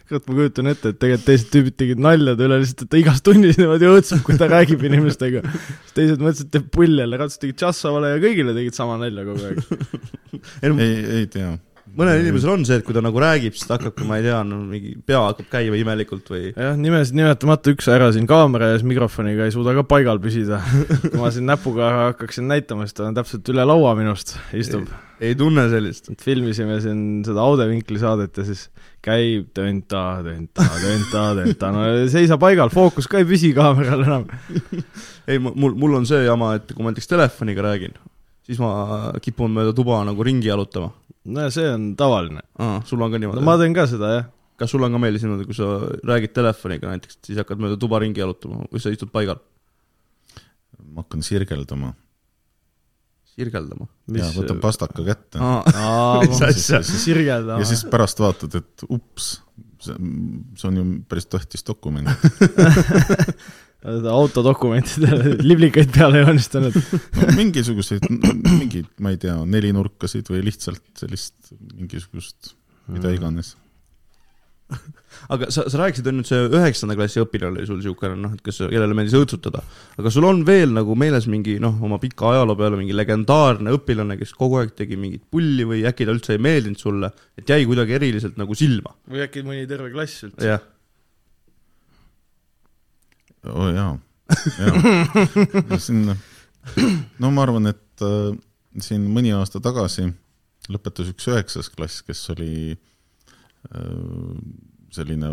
[0.08, 3.00] kurat, ma kujutan ette, et tegelikult teised tüübid tegid nalja ta üle lihtsalt, et ta
[3.00, 5.44] igas tunnis niimoodi õõtsub, kui ta räägib inimestega.
[5.52, 9.26] siis teised mõtlesid, et teeb pulli jälle, katsusid tegid Tšassavale ja kõigile tegid sama nalja
[9.26, 9.64] kogu aeg.
[10.62, 11.56] ei, ei tea
[11.96, 14.40] mõnel inimesel on see, et kui ta nagu räägib, siis ta hakkabki, ma ei tea,
[14.46, 16.42] no mingi pea hakkab käima imelikult või.
[16.52, 20.60] jah, nimesid nimetamata üks härra siin kaamera ees mikrofoniga ei suuda ka paigal püsida.
[21.10, 24.88] kui ma siin näpuga hakkaksin näitama, siis ta on täpselt üle laua minust, istub.
[25.20, 26.12] ei tunne sellist.
[26.22, 28.66] filmisime siin seda Audevinkli saadet ja siis
[29.06, 34.26] käib tönta, tönta, tönta, tönta, no ei seisa paigal, fookus ka ei püsi kaameral enam.
[35.30, 37.96] ei, mul, mul on see jama, et kui ma näiteks telefoniga räägin,
[38.46, 40.92] siis ma kipun mööda tuba nagu ringi jalutama
[41.26, 42.42] no see on tavaline.
[42.58, 43.42] aa, sul on ka niimoodi?
[43.42, 44.26] no ma teen ka seda, jah.
[44.60, 45.68] kas sul on ka meeldis niimoodi, kui sa
[46.06, 49.40] räägid telefoniga näiteks, siis hakkad mööda tuba ringi jalutama või sa istud paigal?
[50.86, 51.92] ma hakkan sirgeldama.
[53.34, 53.88] sirgeldama?
[54.16, 55.42] jaa, võtan pastaka kätte.
[56.22, 56.82] mis asja?
[56.86, 57.60] sirgeldama.
[57.62, 59.36] ja siis pärast vaatad, et ups,
[59.82, 59.98] see,
[60.56, 62.10] see on ju päris tähtis dokument
[63.86, 72.56] autodokumentidele liblikaid peale joonistanud no mingisuguseid, mingeid, ma ei tea, nelinurkasid või lihtsalt sellist mingisugust,
[72.90, 73.20] mida mm.
[73.20, 73.54] iganes
[75.32, 78.42] aga sa, sa rääkisid, on nüüd see üheksanda klassi õpilane oli sul niisugune noh, et
[78.44, 79.62] kes, kellele meeldis õõtsutada.
[80.00, 84.18] aga sul on veel nagu meeles mingi noh, oma pika ajaloo peale mingi legendaarne õpilane,
[84.20, 87.62] kes kogu aeg tegi mingit pulli või äkki ta üldse ei meeldinud sulle, et jäi
[87.68, 88.96] kuidagi eriliselt nagu silma?
[89.10, 90.50] või äkki mõni terve klass üldse?
[90.50, 90.64] jah
[93.50, 93.98] oo oh, jaa,
[94.60, 95.78] jaa.
[95.82, 96.10] siin,
[97.22, 98.32] no ma arvan, et äh,
[98.82, 100.08] siin mõni aasta tagasi
[100.72, 104.36] lõpetas üks üheksas klass, kes oli äh,
[104.94, 105.32] selline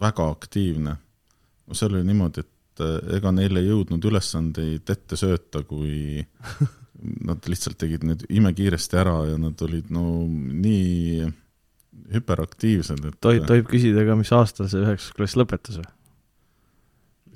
[0.00, 0.96] väga aktiivne.
[1.66, 6.24] no seal oli niimoodi, et äh, ega neil ei jõudnud ülesandeid ette sööta, kui
[7.28, 11.26] nad lihtsalt tegid need imekiiresti ära ja nad olid no nii
[12.14, 15.90] hüperaktiivsed, et tohib, tohib küsida ka, mis aastal see üheksas klass lõpetas või?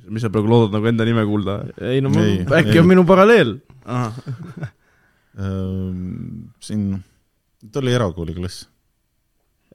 [0.08, 1.60] Mis sa praegu loodad nagu enda nime kuulda?
[1.80, 2.82] ei no ei, äkki ei.
[2.82, 3.58] on minu paralleel.
[6.66, 6.82] Siin,
[7.72, 8.66] ta oli erakooli klass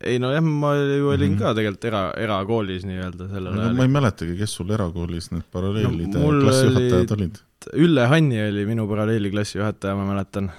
[0.03, 1.39] ei nojah, ma ju olin mm -hmm.
[1.39, 3.77] ka tegelikult era, erakoolis nii-öelda sellel ajal no,.
[3.77, 7.41] ma ei mäletagi, kes sul erakoolis need paralleelide no, klassijuhatajad olid?
[7.85, 10.51] Ülle Hanni oli minu paralleeli klassijuhataja, ma mäletan.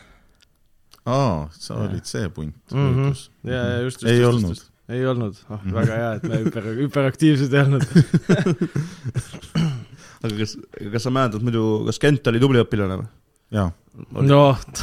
[1.07, 1.81] aa, sa ja.
[1.89, 2.95] olid see punt mm.
[2.95, 3.51] -hmm.
[3.51, 4.13] ja, ja just, just.
[4.13, 4.65] ei just, olnud?
[4.92, 7.85] Ei olnud, oh väga hea, et me hüper, hüperaktiivsed ei olnud
[10.25, 10.57] aga kas,
[10.92, 13.09] kas sa mäletad muidu, kas Kent oli tubli õpilane või?
[13.55, 13.70] jaa
[14.27, 14.40] no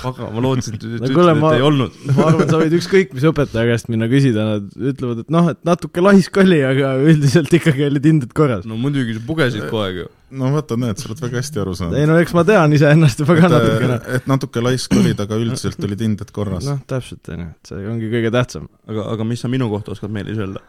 [0.07, 3.27] aga ma lootsin, et no, kuule, ma, ei olnud ma arvan, sa võid ükskõik mis
[3.27, 7.89] õpetaja käest minna küsida, nad ütlevad, et noh, et natuke laisk oli, aga üldiselt ikkagi
[7.89, 8.65] olid hinded korras.
[8.69, 10.09] no muidugi, sa pugesid kogu aeg ju.
[10.31, 11.97] No vaata, näed, sa oled väga hästi aru saanud.
[11.99, 13.97] ei no eks ma tean iseennast juba ka et, natukene.
[14.17, 16.67] et natuke laisk olid, aga üldiselt olid hinded korras.
[16.67, 18.63] noh, täpselt, on ju, et see ongi kõige tähtsam.
[18.89, 20.61] aga, aga mis sa minu kohta oskad, Meelis, öelda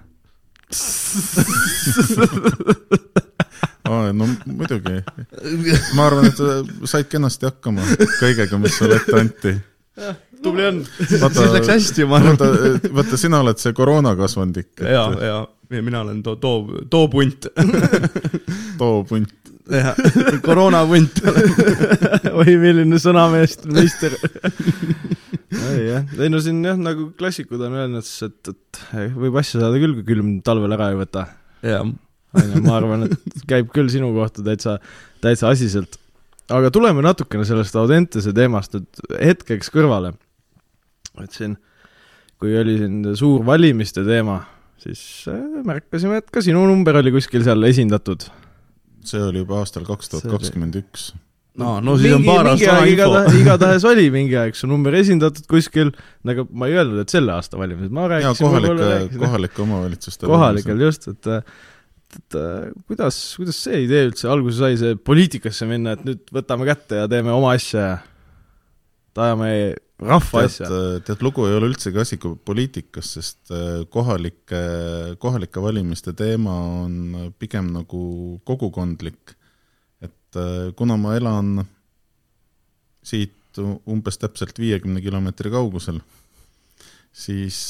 [3.91, 4.97] aa, no muidugi.
[5.97, 6.39] ma arvan, et
[6.89, 7.83] said kenasti hakkama
[8.21, 9.53] kõigega, mis sulle ette anti.
[10.43, 10.77] tubli on.
[10.99, 12.37] siis läks hästi, ma arvan.
[12.41, 14.89] vaata, vaata, sina oled see koroona kasvandik et....
[14.97, 15.37] ja, ja
[15.81, 17.47] mina olen too, too, too punt
[18.79, 19.33] too punt.
[19.71, 19.95] Jah,
[20.47, 21.21] koroonapunt
[22.41, 23.91] oi, milline sõnameister ei
[25.93, 28.83] jah, ei no siin jah, nagu klassikud on öelnud, et, et
[29.15, 31.29] võib asja saada küll, kui külm talvel ära ei võta.
[31.63, 31.87] jah
[32.33, 34.79] ma arvan, et käib küll sinu kohta täitsa,
[35.25, 35.99] täitsa asiselt.
[36.53, 40.15] aga tuleme natukene sellest Audentese teemast nüüd hetkeks kõrvale.
[41.23, 41.57] et siin,
[42.41, 44.43] kui oli siin suur valimiste teema,
[44.81, 48.27] siis äh, märkasime, et ka sinu number oli kuskil seal esindatud.
[49.09, 51.13] See oli juba aastal kaks tuhat kakskümmend üks.
[51.59, 53.39] No, no siis mingi, on paar aastat vana info.
[53.43, 55.93] igatahes oli mingi aeg su number esindatud kuskil,
[56.25, 61.11] aga ma ei öelnud, et selle aasta valimised, ma rääkisin kohalike, kohalike omavalitsuste kohalikel just,
[61.13, 61.31] et
[62.13, 66.69] et äh, kuidas, kuidas see idee üldse alguse sai, see poliitikasse minna, et nüüd võtame
[66.69, 67.95] kätte ja teeme oma asja ja
[69.27, 69.53] ajame
[70.09, 70.69] rahva asja?
[70.69, 74.63] Äh, tead, lugu ei ole üldsegi asi kui poliitikas, sest äh, kohalike,
[75.23, 78.03] kohalike valimiste teema on pigem nagu
[78.49, 79.37] kogukondlik.
[80.03, 80.37] et
[80.75, 81.61] kuna ma elan
[83.07, 86.01] siit umbes täpselt viiekümne kilomeetri kaugusel,
[87.13, 87.61] siis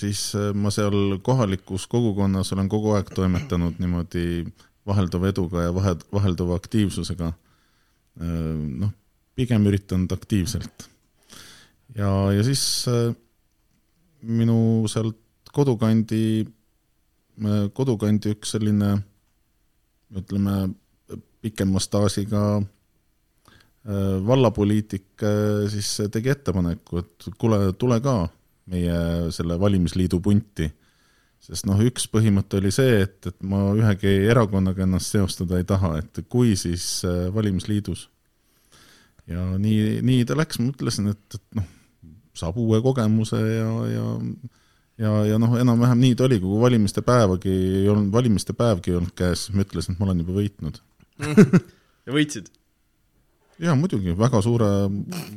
[0.00, 4.44] siis äh, ma seal kohalikus kogukonnas olen kogu aeg toimetanud niimoodi
[4.86, 7.32] vahelduva eduga ja vahe, vahelduva aktiivsusega.
[8.20, 8.34] Äh,
[8.84, 8.94] noh,
[9.40, 10.86] pigem üritanud aktiivselt.
[11.96, 13.10] ja, ja siis äh,
[14.22, 15.18] minu sealt
[15.50, 16.44] kodukandi,
[17.74, 18.92] kodukandi üks selline
[20.14, 20.68] ütleme,
[21.42, 22.60] pikema staažiga
[24.28, 25.24] vallapoliitik
[25.72, 28.14] siis tegi ettepaneku, et kuule, tule ka
[28.70, 30.68] meie selle valimisliidu punti.
[31.40, 35.94] sest noh, üks põhimõte oli see, et, et ma ühegi erakonnaga ennast seostada ei taha,
[36.02, 38.08] et kui, siis äh, valimisliidus.
[39.30, 41.68] Ja nii, nii ta läks, ma ütlesin, et, et noh,
[42.36, 44.06] saab uue kogemuse ja, ja
[45.00, 49.00] ja, ja noh, enam-vähem nii ta oli, kui valimiste päevagi ei olnud, valimiste päevgi ei
[49.00, 50.80] olnud käes, siis ma ütlesin, et ma olen juba võitnud.
[52.08, 52.46] Ja võitsid?
[53.60, 54.68] Jaa, muidugi, väga suure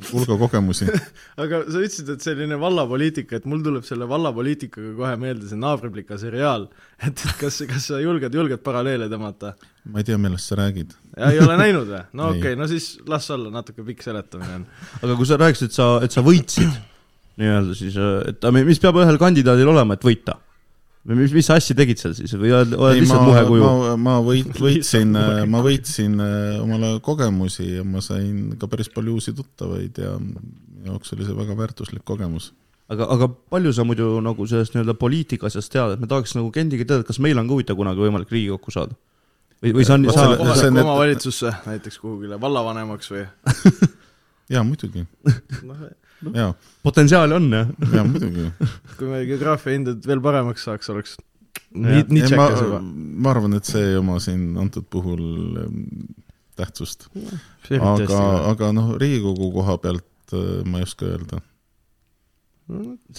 [0.10, 0.88] hulga kogemusi
[1.44, 6.18] aga sa ütlesid, et selline vallapoliitika, et mul tuleb selle vallapoliitikaga kohe meelde see Naabriplika
[6.22, 9.54] seriaal, et, et kas, kas sa julged, julged paralleele tõmmata?
[9.92, 10.96] ma ei tea, millest sa räägid.
[11.32, 12.02] ei ole näinud või?
[12.20, 14.66] no okei okay,, no siis las olla, natuke pikk seletamine on.
[15.02, 16.82] aga kui sa rääkisid, et sa, et sa võitsid
[17.42, 20.38] nii-öelda siis, et mis peab ühel kandidaadil olema, et võita?
[21.04, 23.64] Või mis, mis asja tegid seal siis või oled, oled lihtsalt muhekuju?
[23.64, 25.16] ma, ma võit-, võitsin
[25.52, 30.94] ma võitsin äh, omale kogemusi ja ma sain ka päris palju uusi tuttavaid ja minu
[30.94, 32.52] jaoks oli see väga väärtuslik kogemus.
[32.92, 36.52] aga, aga palju sa muidu nagu sellest nii-öelda poliitika asjast tead, et me tahaks nagu
[36.56, 38.96] Kendiga teada, kas meil on ka huvitav kunagi võimalik Riigikokku saada?
[39.64, 43.26] või, või see on sa kohalikku omavalitsusse näiteks kuhugile vallavanemaks või
[44.54, 45.06] jaa, muidugi
[46.38, 46.54] jaa.
[46.86, 47.70] potentsiaali on, jah?
[47.94, 48.48] jaa, muidugi.
[48.98, 51.16] kui meil geograafia hinded veel paremaks saaks, oleks
[51.74, 52.82] nii, nii tšekkas juba.
[52.84, 55.24] ma arvan, et see ei oma siin antud puhul
[56.60, 57.10] tähtsust.
[57.80, 58.22] aga,
[58.54, 61.42] aga noh, Riigikogu koha pealt äh, ma ei oska öelda.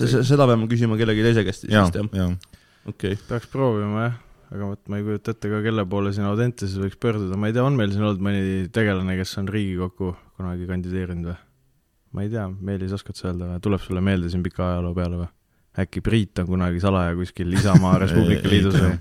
[0.00, 2.12] seda peame küsima kellegi teise käest siis vist, jah?
[2.16, 2.60] jah.
[2.88, 3.26] okei okay..
[3.28, 4.20] peaks proovima, jah
[4.54, 7.56] aga vot ma ei kujuta ette ka, kelle poole siin Audentases võiks pöörduda, ma ei
[7.56, 11.38] tea, on meil siin olnud mõni tegelane, kes on Riigikokku kunagi kandideerinud või?
[12.14, 15.20] Ma ei tea, Meelis, oskad sa öelda või, tuleb sulle meelde siin pika ajaloo peale
[15.24, 15.31] või?
[15.85, 18.92] äkki Priit on kunagi salaja kuskil Isamaa Res Publica Liidus või?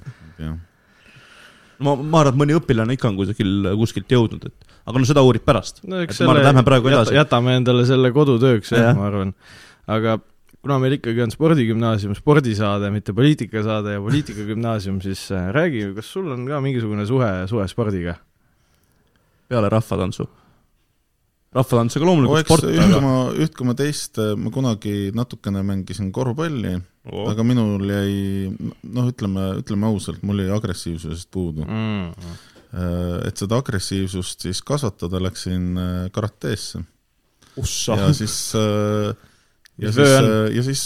[1.84, 5.24] ma, ma arvan, et mõni õpilane ikka on kusagil, kuskilt jõudnud, et aga no seda
[5.26, 6.02] uurib pärast no,.
[6.02, 7.16] lähme praegu edasi.
[7.16, 9.34] jätame endale selle kodutööks, jah ja., ma arvan.
[9.88, 10.18] aga
[10.64, 16.32] kuna meil ikkagi on spordigümnaasium spordisaade, mitte poliitikasaade ja poliitikagümnaasium, siis äh, räägi, kas sul
[16.32, 18.16] on ka mingisugune suhe, suhe spordiga?
[19.52, 20.26] peale rahvatantsu?
[21.54, 23.14] Rahvatants, aga loomulikult sport, üht koma,
[23.46, 29.90] üht koma teist ma kunagi natukene mängisin korvpalli oh., aga minul jäi noh, ütleme, ütleme
[29.90, 31.68] ausalt, mul jäi agressiivsusest puudu.
[31.68, 32.40] Mm..
[33.28, 36.82] Et seda agressiivsust siis kasvatada, läksin äh, karateesse.
[37.54, 39.12] ja siis, äh,
[39.78, 40.16] ja siis,
[40.56, 40.84] ja siis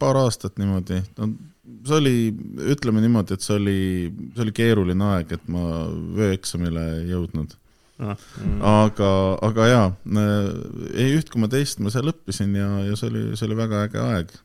[0.00, 1.30] paar aastat niimoodi, no
[1.86, 2.16] see oli,
[2.74, 3.78] ütleme niimoodi, et see oli,
[4.34, 5.62] see oli keeruline aeg, et ma
[6.18, 7.54] vööeksamile ei jõudnud
[7.98, 8.60] Mm.
[8.62, 9.86] aga, aga jaa,
[10.94, 14.04] ei üht koma teist ma seal õppisin ja, ja see oli, see oli väga äge
[14.04, 14.36] aeg.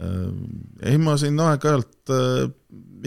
[0.00, 0.28] Äh,
[0.88, 2.50] ei, ma siin aeg-ajalt äh,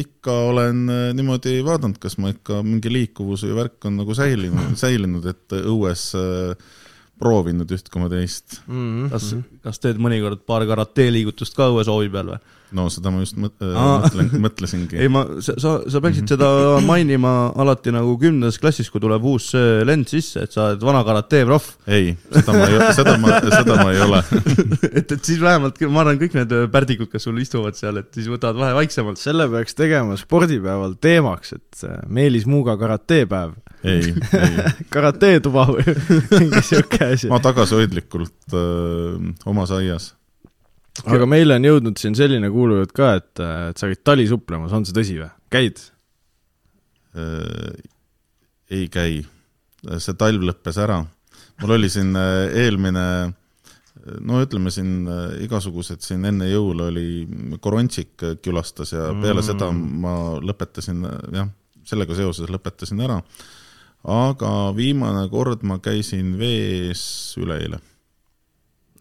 [0.01, 4.75] ikka olen äh, niimoodi vaadanud, kas ma ikka mingi liikuvus või värk on nagu säilinud,
[4.83, 6.11] säilinud, et õues
[7.15, 8.75] proovinud üht koma teist mm.
[8.75, 9.09] -hmm.
[9.13, 9.31] kas,
[9.63, 12.41] kas teed mõnikord paar karate liigutust ka õueshoovi peal või?
[12.75, 14.99] No seda ma just mõt-, mõtlen, mõtlesingi.
[14.99, 16.49] ei, ma, sa, sa peaksid seda
[16.85, 19.51] mainima alati nagu kümnendas klassis, kui tuleb uus
[19.87, 21.75] lend sisse, et sa oled vana karate proff.
[21.87, 24.21] ei, seda ma ei, seda ma, seda ma ei ole
[24.99, 28.29] et, et siis vähemalt, ma arvan, kõik need pärdikud, kes sul istuvad seal, et siis
[28.31, 29.21] võtavad vahe vaiksemalt.
[29.21, 33.55] selle peaks tegema spordipäeval teemaks, et Meelis Muuga karatepäev.
[33.85, 35.97] ei, ei karatetuba või
[36.41, 37.31] mingi sihuke asi.
[37.31, 40.13] ma tagasihoidlikult öö, omas aias
[41.03, 43.31] aga meile on jõudnud siin selline kuulujutt ka, et,
[43.71, 45.31] et sa käid talisupplemas, on see tõsi või?
[45.53, 45.81] käid
[47.15, 47.91] äh,?
[48.75, 49.19] ei käi.
[50.01, 51.03] see talv lõppes ära.
[51.61, 53.05] mul oli siin äh, eelmine
[54.25, 57.07] no ütleme siin äh, igasugused siin enne jõule oli,
[57.61, 59.47] Korontsik külastas ja peale mm.
[59.47, 61.05] seda ma lõpetasin,
[61.35, 61.51] jah,
[61.85, 63.19] sellega seoses lõpetasin ära.
[64.15, 67.03] aga viimane kord ma käisin vees
[67.41, 67.81] üleeile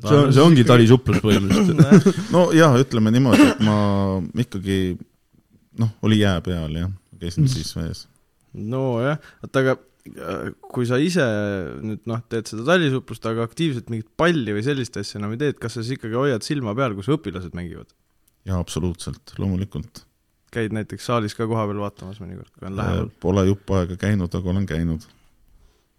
[0.02, 3.78] see on, see ongi talisuplus põhimõtteliselt no jah, ütleme niimoodi, et ma
[4.44, 4.78] ikkagi
[5.80, 8.06] noh, oli jää peal jah, käisin siis vees.
[8.54, 11.26] nojah, oota aga äh, kui sa ise
[11.82, 15.54] nüüd noh, teed seda talisuplust, aga aktiivselt mingit palli või sellist asja enam ei tee,
[15.54, 17.90] et kas sa siis ikkagi hoiad silma peal, kus õpilased mängivad?
[18.48, 20.04] jaa, absoluutselt, loomulikult.
[20.54, 23.12] käid näiteks saalis ka kohapeal vaatamas mõnikord, kui on lähemal?
[23.22, 25.06] Pole jupp aega käinud, aga olen käinud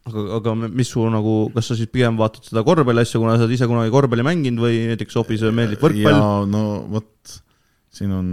[0.10, 3.56] aga, aga mis su nagu, kas sa siis pigem vaatad seda korvpalliasja, kuna sa oled
[3.58, 6.20] ise kunagi korvpalli mänginud või näiteks hoopis meeldib võrkpall?
[6.20, 7.38] jaa, no vot,
[7.96, 8.30] siin on,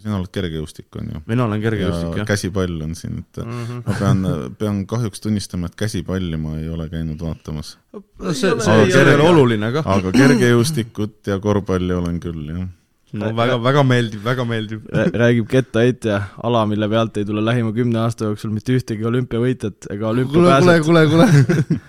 [0.00, 1.22] sina oled kergejõustik, on ju?
[1.30, 2.28] mina olen kergejõustik, jah.
[2.28, 3.84] käsipall on siin, et mm -hmm.
[3.86, 4.26] ma pean,
[4.60, 7.78] pean kahjuks tunnistama, et käsipalli ma ei ole käinud vaatamas.
[7.92, 9.88] no see, see ei ole oluline kah.
[9.96, 12.68] aga kergejõustikut ja korvpalli olen küll, jah
[13.12, 18.02] no väga, väga meeldib, väga meeldib räägib kettaheitja, ala, mille pealt ei tule lähima kümne
[18.04, 20.84] aasta jooksul mitte ühtegi olümpiavõitjat ega olümpiapääset.
[20.86, 21.80] kuule, kuule, kuule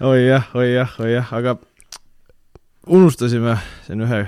[0.12, 1.56] oi jah, oi jah, oi jah, aga
[2.86, 4.22] unustasime siin ühe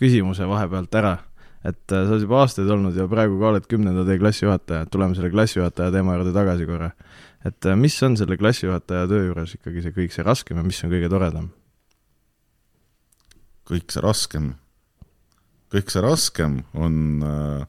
[0.00, 1.18] küsimuse vahepealt ära.
[1.62, 5.14] et äh, sa oled juba aastaid olnud ja praegu ka oled kümnenda tee klassijuhataja, tuleme
[5.14, 6.90] selle klassijuhataja teema juurde tagasi korra.
[7.44, 10.82] et äh, mis on selle klassijuhataja töö juures ikkagi see kõik see raskem ja mis
[10.84, 11.52] on kõige toredam?
[13.70, 14.52] kõik see raskem
[15.72, 17.68] kõik see raskem on äh,,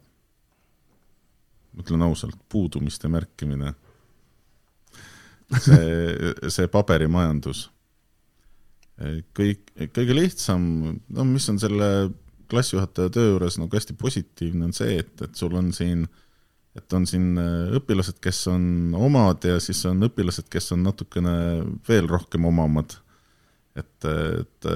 [1.80, 3.74] ütlen ausalt, puudumiste märkimine.
[5.60, 5.86] see,
[6.56, 7.70] see paberimajandus.
[9.34, 10.66] kõik, kõige lihtsam,
[11.10, 11.88] no mis on selle
[12.52, 16.06] klassijuhataja töö juures nagu hästi positiivne, on see, et, et sul on siin
[16.74, 21.34] et on siin äh, õpilased, kes on omad ja siis on õpilased, kes on natukene
[21.88, 22.98] veel rohkem omamad.
[23.78, 24.68] et, et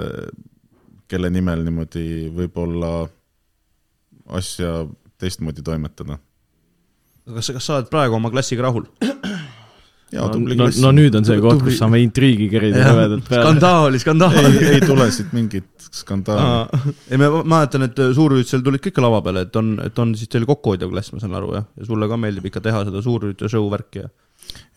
[1.08, 3.08] kelle nimel niimoodi võib-olla
[4.36, 4.86] asja
[5.22, 6.20] teistmoodi toimetada.
[7.28, 8.86] kas, kas sa oled praegu oma klassiga rahul?
[10.16, 10.80] jaa, tubli no, klass.
[10.84, 13.44] no nüüd on see koht, kus saame intriigi kerida rõvedalt peale.
[13.44, 14.54] skandaali, skandaali.
[14.70, 16.94] ei, tule siit mingit skandaali.
[17.10, 20.48] ei, ma mäletan, et suurüritusel tulid kõik lava peale, et on, et on siis teil
[20.48, 21.68] kokkuhoidjav klass, ma saan aru, jah?
[21.76, 24.10] ja sulle ka meeldib ikka teha seda suurürituse show värki ja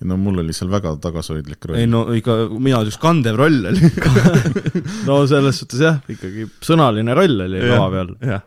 [0.01, 1.79] ei no mul oli seal väga tagasihoidlik roll.
[1.79, 3.91] ei no ikka, mina ütleks kandev roll oli
[5.09, 8.17] no selles suhtes jah, ikkagi sõnaline roll oli lava peal.
[8.33, 8.43] jah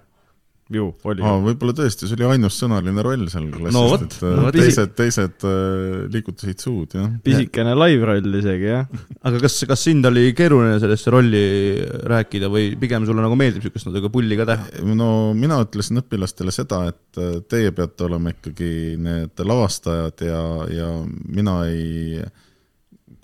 [0.71, 1.23] ju oli.
[1.43, 5.45] võib-olla tõesti, see oli ainus sõnaline roll seal klassis no,, et no, äh, teised, teised
[5.47, 7.10] äh, liigutasid suud, jah.
[7.25, 8.87] pisikene live-roll isegi, jah.
[9.27, 11.44] aga kas, kas sind oli keeruline sellesse rolli
[12.13, 14.85] rääkida või pigem sulle nagu meeldib niisugust natuke pulli ka teha?
[14.96, 18.71] no mina ütlesin õpilastele seda, et äh, teie peate olema ikkagi
[19.04, 22.23] need lavastajad ja, ja mina ei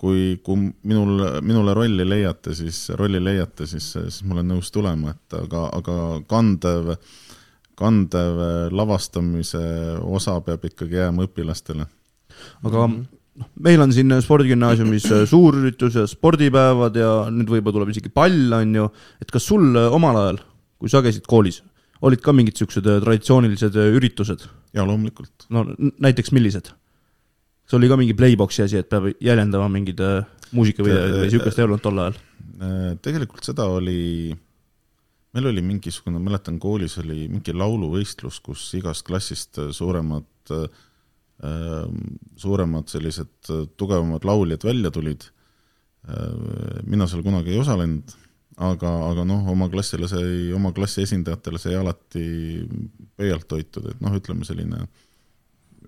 [0.00, 5.12] kui, kui minul, minule rolli leiate, siis, rolli leiate, siis, siis ma olen nõus tulema,
[5.12, 5.96] et aga, aga
[6.28, 7.18] kandev äh,
[7.80, 8.42] kandev
[8.76, 9.62] lavastamise
[10.04, 11.86] osa peab ikkagi jääma õpilastele.
[12.68, 12.86] aga
[13.40, 18.52] noh, meil on siin spordigümnaasiumis äh, suurüritus ja spordipäevad ja nüüd võib-olla tuleb isegi pall,
[18.56, 18.88] on ju,
[19.22, 20.40] et kas sul äh, omal ajal,
[20.80, 21.60] kui sa käisid koolis,
[22.06, 24.48] olid ka mingid äh, traditsioonilised äh, üritused?
[24.76, 25.48] ja loomulikult.
[25.50, 25.64] no
[25.98, 26.72] näiteks millised?
[27.70, 30.22] see oli ka mingi playbox'i asi, et peab jäljendama mingeid äh,
[30.56, 32.20] muusikavideoid või siukest ei olnud tol ajal?
[32.60, 34.34] Äh, tegelikult seda oli,
[35.34, 40.54] meil oli mingisugune, mäletan koolis oli mingi lauluvõistlus, kus igast klassist suuremad,
[42.40, 45.30] suuremad sellised äh, tugevamad lauljad välja tulid.
[46.88, 48.12] mina seal kunagi ei osalenud,
[48.56, 52.24] aga, aga noh, oma klassile sai, oma klassi esindajatele sai alati
[53.20, 54.86] pöialt hoitud, et noh, ütleme selline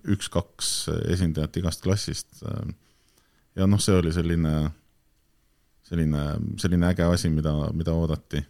[0.05, 2.45] üks-kaks esindajat igast klassist.
[3.57, 4.53] ja noh, see oli selline
[5.93, 6.23] selline,
[6.61, 8.43] selline äge asi, mida, mida oodati.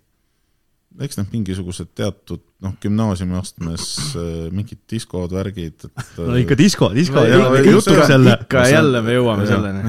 [1.01, 3.87] Eks need mingisugused teatud noh, gümnaasiumiastmes
[4.21, 8.37] äh, mingid diskod, värgid, et no ikka disko, disko No ja ikka- jutuks jälle.
[8.45, 9.83] ikka ja jälle me jõuame selleni.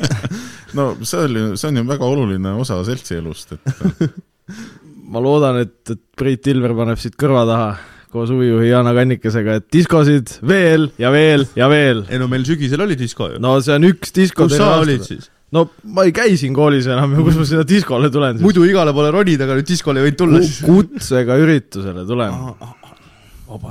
[0.78, 4.04] no see oli, see on ju väga oluline osa seltsielust, et
[5.12, 7.70] ma loodan, et, et Priit Ilver paneb siit kõrva taha
[8.10, 12.04] koos huvijuhi Jana Kannikesega, et diskosid veel ja veel ja veel.
[12.10, 13.42] ei no meil sügisel oli disko ju.
[13.42, 15.04] no see on üks disko kus sa olid?
[15.06, 15.28] siis?
[15.56, 18.44] No ma ei käi siin koolis enam ja kus ma sinna diskole tulen siis?
[18.46, 20.60] muidu igale poole ronid, aga nüüd diskole ei võinud tulla siis.
[20.66, 22.36] kutsega üritusele tulen.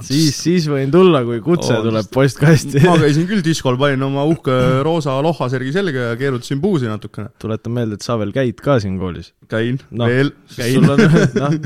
[0.05, 1.89] siis, siis võin tulla, kui kutse Vabandust.
[1.89, 2.81] tuleb postkasti.
[2.85, 4.55] ma käisin küll diskol, panin oma uhke
[4.85, 7.29] roosa lohasärgi selga ja keerutasin puusi natukene.
[7.41, 9.31] tuletan meelde, et sa veel käid ka siin koolis.
[9.51, 11.03] käin no,, veel, käin noh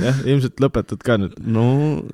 [0.04, 1.38] jah, ilmselt lõpetad ka nüüd.
[1.44, 1.68] no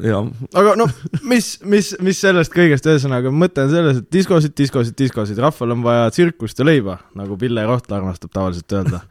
[0.04, 0.24] jaa,
[0.62, 0.94] aga noh,
[1.24, 5.84] mis, mis, mis sellest kõigest, ühesõnaga mõte on selles, et diskosid, diskosid, diskosid, rahval on
[5.86, 9.04] vaja tsirkust ja leiba, nagu Pille Rohtla armastab tavaliselt öelda.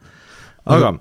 [0.65, 0.97] aga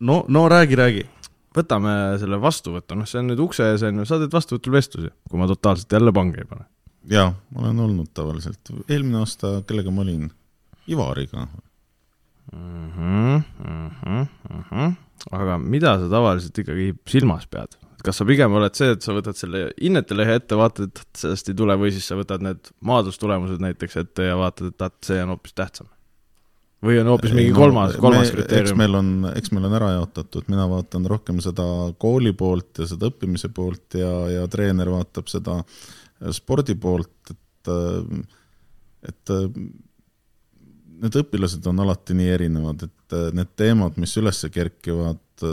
[0.00, 1.06] no, no räägi, räägi.
[1.54, 5.12] Võtame selle vastuvõtu, noh, see on nüüd ukse ees on ju, sa teed vastuvõtul vestlusi,
[5.30, 6.66] kui ma totaalselt jälle pange ei pane.
[7.10, 10.28] jaa, ma olen olnud tavaliselt, eelmine aasta, kellega ma olin,
[10.90, 11.46] Ivariga.
[12.52, 14.90] Mhm, mhm, mhm.
[15.32, 17.78] aga mida sa tavaliselt ikkagi silmas pead?
[18.04, 21.56] kas sa pigem oled see, et sa võtad selle hinnetelehe ette, vaatad, et sellest ei
[21.56, 25.32] tule või siis sa võtad need maadlustulemused näiteks ette ja vaatad, et vaat see on
[25.32, 25.88] hoopis tähtsam?
[26.84, 28.80] Või on hoopis mingi kolmas, kolmas eks kriteerium?
[28.80, 31.66] meil on, eks meil on ära jaotatud, mina vaatan rohkem seda
[32.00, 35.58] kooli poolt ja seda õppimise poolt ja, ja treener vaatab seda
[36.34, 37.72] spordi poolt, et,
[39.10, 39.34] et
[41.04, 45.44] need õpilased on alati nii erinevad, et need teemad, mis üles kerkivad,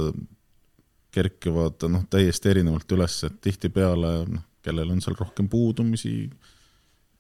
[1.12, 6.30] kerkivad noh, täiesti erinevalt üles, et tihtipeale noh, kellel on seal rohkem puudumisi,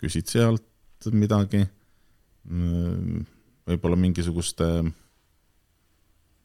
[0.01, 1.63] küsid sealt midagi
[3.71, 4.67] võib-olla mingisuguste,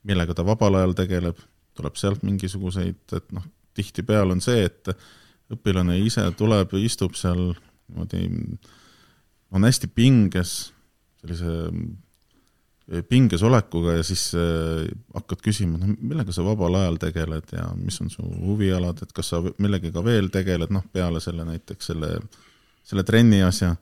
[0.06, 1.38] millega ta vabal ajal tegeleb,
[1.76, 3.44] tuleb sealt mingisuguseid, et noh,
[3.76, 4.92] tihtipeale on see, et
[5.52, 8.24] õpilane ise tuleb ja istub seal niimoodi,
[9.54, 10.56] on hästi pinges,
[11.20, 11.60] sellise
[13.10, 17.98] pinges olekuga ja siis äh, hakkad küsima, no millega sa vabal ajal tegeled ja mis
[18.02, 22.12] on su huvialad, et kas sa millegagi veel tegeled, noh, peale selle näiteks selle,
[22.86, 23.74] selle trenni asja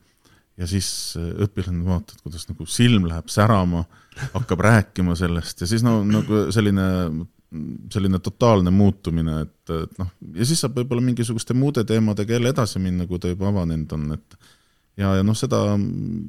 [0.61, 0.89] ja siis
[1.19, 3.85] õpilane vaatad, kuidas nagu silm läheb särama,
[4.35, 6.89] hakkab rääkima sellest ja siis no nagu selline,
[7.93, 12.83] selline totaalne muutumine, et, et noh, ja siis saab võib-olla mingisuguste muude teemadega jälle edasi
[12.83, 14.39] minna, kui ta juba avanenud on, et
[15.01, 15.65] ja, ja noh, seda,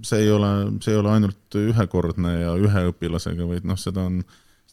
[0.05, 0.51] see ei ole,
[0.81, 4.23] see ei ole ainult ühekordne ja ühe õpilasega, vaid noh, seda on,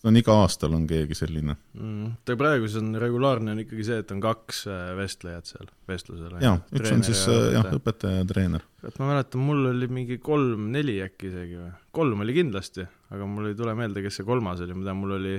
[0.02, 1.54] seda on iga aastal on keegi selline.
[1.78, 2.14] mm,.
[2.26, 6.34] ta praegu siis on regulaarne on ikkagi see, et on kaks äh, vestlejat seal vestlusel.
[6.42, 8.64] jaa, üks on siis äh, jah, õpetaja ja treener.
[8.82, 13.52] et ma mäletan, mul oli mingi kolm-neli äkki isegi või, kolm oli kindlasti, aga mul
[13.52, 15.36] ei tule meelde, kes see kolmas oli, ma tean, mul oli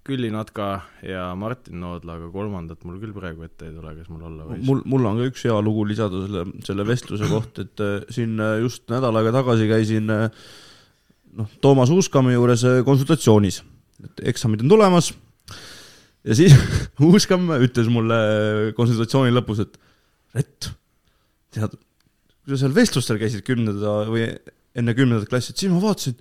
[0.00, 0.70] Külli Natka
[1.04, 4.62] ja Martin Noodla, aga kolmandat mul küll praegu ette ei tule, kes mul olla võis.
[4.64, 8.40] mul, mul on ka üks hea lugu lisada selle, selle vestluse kohta, et äh, siin
[8.64, 10.30] just nädal aega tagasi käisin äh,
[11.36, 13.60] noh, Toomas Uuskamäe juures konsultatsioonis,
[14.06, 15.12] et eksamid on tulemas.
[16.26, 16.54] Ja siis
[17.10, 18.18] Uuskamäe ütles mulle
[18.76, 19.78] konsultatsiooni lõpus, et
[20.30, 20.68] Rett,
[21.50, 21.72] tead,
[22.44, 24.28] kui sa seal vestlustel käisid kümnenda või
[24.78, 26.14] enne kümnendat klassi, et siis ma vaatasin,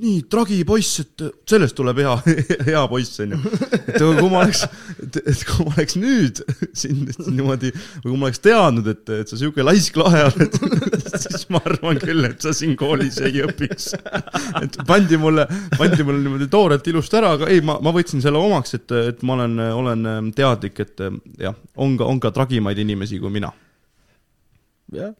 [0.00, 2.12] nii tragi poiss, et sellest tuleb hea,
[2.70, 3.38] hea poiss onju.
[3.82, 4.62] et kui ma oleks,
[5.04, 6.40] et, kui ma oleks nüüd
[6.78, 10.56] sind niimoodi kui ma oleks teadnud, et, et sa siuke laisk lahe oled,
[11.26, 13.90] siis ma arvan küll, et sa siin koolis ei õpiks.
[14.62, 15.44] et pandi mulle,
[15.76, 19.26] pandi mulle niimoodi toorelt ilusti ära, aga ei, ma, ma võtsin selle omaks, et, et
[19.28, 21.04] ma olen, olen teadlik, et
[21.42, 23.52] jah, on ka, on ka tragimaid inimesi kui mina.
[24.96, 25.12] jah,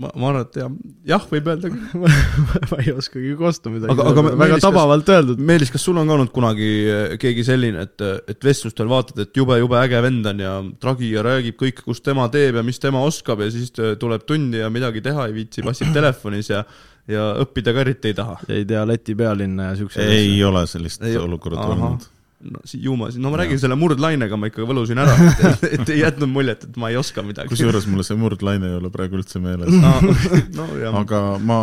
[0.00, 0.72] ma, ma arvan, et jah,
[1.10, 2.14] jah, võib öelda küll.
[2.70, 3.94] ma ei oskagi kosta midagi.
[3.94, 5.44] aga, aga väga Meelis, tabavalt kas, öeldud.
[5.50, 9.40] Meelis, kas sul on ka olnud kunagi eh, keegi selline, et, et vestlustel vaatad, et
[9.40, 12.82] jube, jube äge vend on ja tragi ja räägib kõike, kus tema teeb ja mis
[12.82, 16.64] tema oskab ja siis tuleb tundi ja midagi teha ei viitsi, passib telefonis ja
[17.06, 18.40] ja õppida ka eriti ei taha.
[18.50, 20.48] ei tea Läti pealinna ja siukseid ei asju.
[20.50, 22.10] ole sellist olukorda olnud
[22.44, 25.14] no ju ma siis, no ma räägin selle murdlainega, ma ikka võlusin ära,
[25.74, 27.50] et ei jätnud muljet, et ma ei oska midagi.
[27.52, 29.72] kusjuures mulle see murdlaine ei ole praegu üldse meeles.
[30.56, 30.68] No,
[31.02, 31.58] aga ma,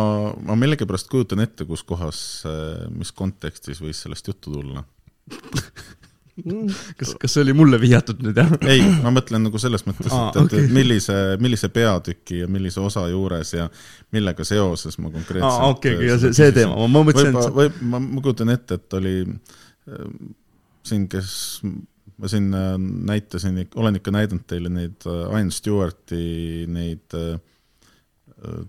[0.48, 2.18] ma millegipärast kujutan ette, kus kohas,
[2.50, 4.84] eh, mis kontekstis võis sellest juttu tulla.
[6.98, 8.48] Kas, kas see oli mulle vihjatud nüüd, jah?
[8.66, 10.64] ei, ma mõtlen nagu selles mõttes, et, et okay.
[10.74, 13.68] millise, millise peatüki ja millise osa juures ja
[14.10, 18.24] millega seoses ma konkreetselt okei ja see, see teema, ma mõtlesin, et võib, ma, ma
[18.24, 19.14] kujutan ette, et oli
[20.84, 21.34] siin, kes
[22.18, 22.76] ma siin äh,
[23.10, 27.40] näitasin, olen ikka näidanud teile neid äh, Ian Stewarti neid äh,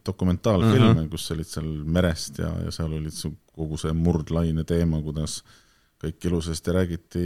[0.05, 1.09] dokumentaalfilme mm, -hmm.
[1.11, 3.15] kus olid seal merest ja, ja seal olid
[3.55, 5.41] kogu see murdlaine teema, kuidas
[6.03, 7.25] kõik ilusasti räägiti,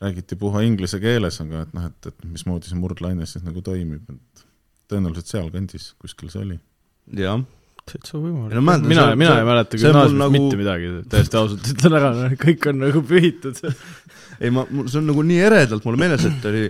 [0.00, 4.06] räägiti puha inglise keeles, aga et noh, et, et mismoodi see murdlaine siis nagu toimib,
[4.10, 4.44] et
[4.90, 6.60] tõenäoliselt sealkandis kuskil see oli.
[7.16, 7.42] jah
[7.90, 8.56] täitsa võimalik.
[8.56, 8.76] No,.
[8.86, 10.34] mina, mina ei mäleta gümnaasiumist nagu...
[10.36, 12.12] mitte midagi, täiesti ausalt ütlen ära,
[12.44, 13.60] kõik on nagu pühitud.
[14.40, 16.62] Ei, ma, mul, see on nagu nii eredalt mulle meeles, et oli,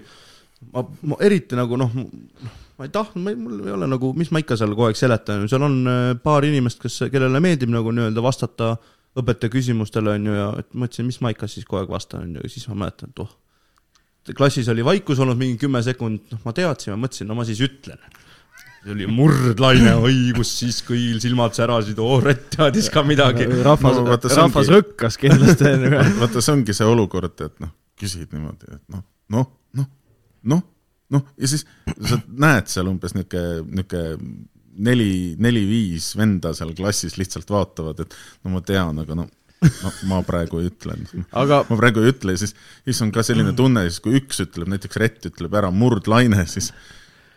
[0.74, 4.32] ma, ma eriti nagu noh, ma ei tahtnud, ma ei, mul ei ole nagu, mis
[4.34, 7.92] ma ikka seal kogu aeg seletan, seal on äh, paar inimest, kes, kellele meeldib nagu
[7.94, 8.72] nii-öelda vastata
[9.20, 12.40] õpetaja küsimustele, on ju, ja et mõtlesin, mis ma ikka siis kogu aeg vastan, on
[12.40, 13.30] ju, ja siis ma mäletan, et oh,
[14.34, 17.62] klassis oli vaikus olnud mingi kümme sekundit, noh, ma teadsin, ma mõtlesin, no ma siis
[17.68, 18.02] ütlen
[18.80, 23.48] see oli murdlaine, oi, kus siis kõigil silmad särasid, oo, Rett teadis ka midagi.
[23.64, 24.76] rahvas no,, rahvas ongi...
[24.76, 25.74] rõkkas kindlasti
[26.20, 29.04] vaata, see ongi see olukord, et noh, küsid niimoodi, et noh,
[29.36, 29.90] noh, noh,
[30.54, 30.62] noh,
[31.16, 31.66] noh, ja siis
[31.98, 34.48] sa näed seal umbes niisugune, niisugune
[34.80, 39.28] neli, neli-viis venda seal klassis lihtsalt vaatavad, et no ma tean, aga no
[39.60, 40.94] no ma praegu ei ütle
[41.36, 42.54] aga ma praegu ei ütle ja siis,
[42.86, 46.70] siis on ka selline tunne, siis kui üks ütleb, näiteks Rett ütleb ära murdlaine, siis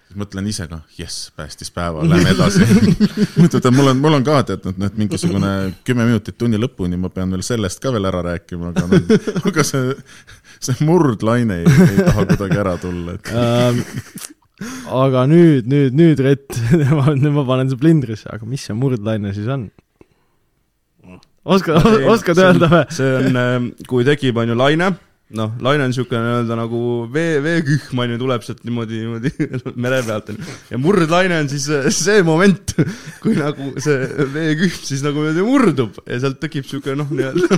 [0.07, 2.65] siis mõtlen ise ka, jess, päästis päeva, lähme edasi.
[3.41, 5.53] mõtled, et mul on, mul on ka tead, et mingisugune
[5.87, 9.01] kümme minutit tunni lõpuni ma pean veel sellest ka veel ära rääkima, aga no,
[9.49, 9.95] aga see,
[10.63, 13.81] see murdlaine ei, ei taha kuidagi ära tulla, et ähm,
[15.03, 19.49] aga nüüd, nüüd, nüüd, Rett, nüüd ma panen su plindrisse, aga mis see murdlaine siis
[19.51, 19.69] on?
[21.43, 22.85] oskad, oskad öelda või?
[22.93, 24.93] see on, ähm, kui tekib, on ju, laine
[25.37, 26.79] noh, laine on niisugune nii-öelda nagu
[27.13, 29.29] vee, veekühm on ju, tuleb sealt niimoodi, niimoodi
[29.85, 30.43] mere pealt on ju.
[30.69, 31.65] ja murdlaine on siis
[31.97, 32.75] see moment,
[33.23, 33.97] kui nagu see
[34.35, 37.45] veekühm siis nagu niimoodi murdub ja sealt tekib niisugune noh, nii-öelda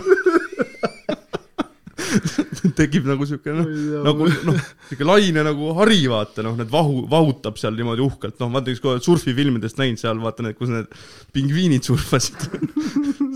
[2.79, 3.67] tekib nagu siuke noh,
[4.05, 4.59] nagu noh,
[4.89, 9.05] siuke laine nagu hari, vaata noh, need vahu, vahutab seal niimoodi uhkelt, noh, vaata ükskord
[9.05, 10.87] surfifilmidest näinud seal, vaata need, kus need
[11.35, 12.47] pingviinid surfasid.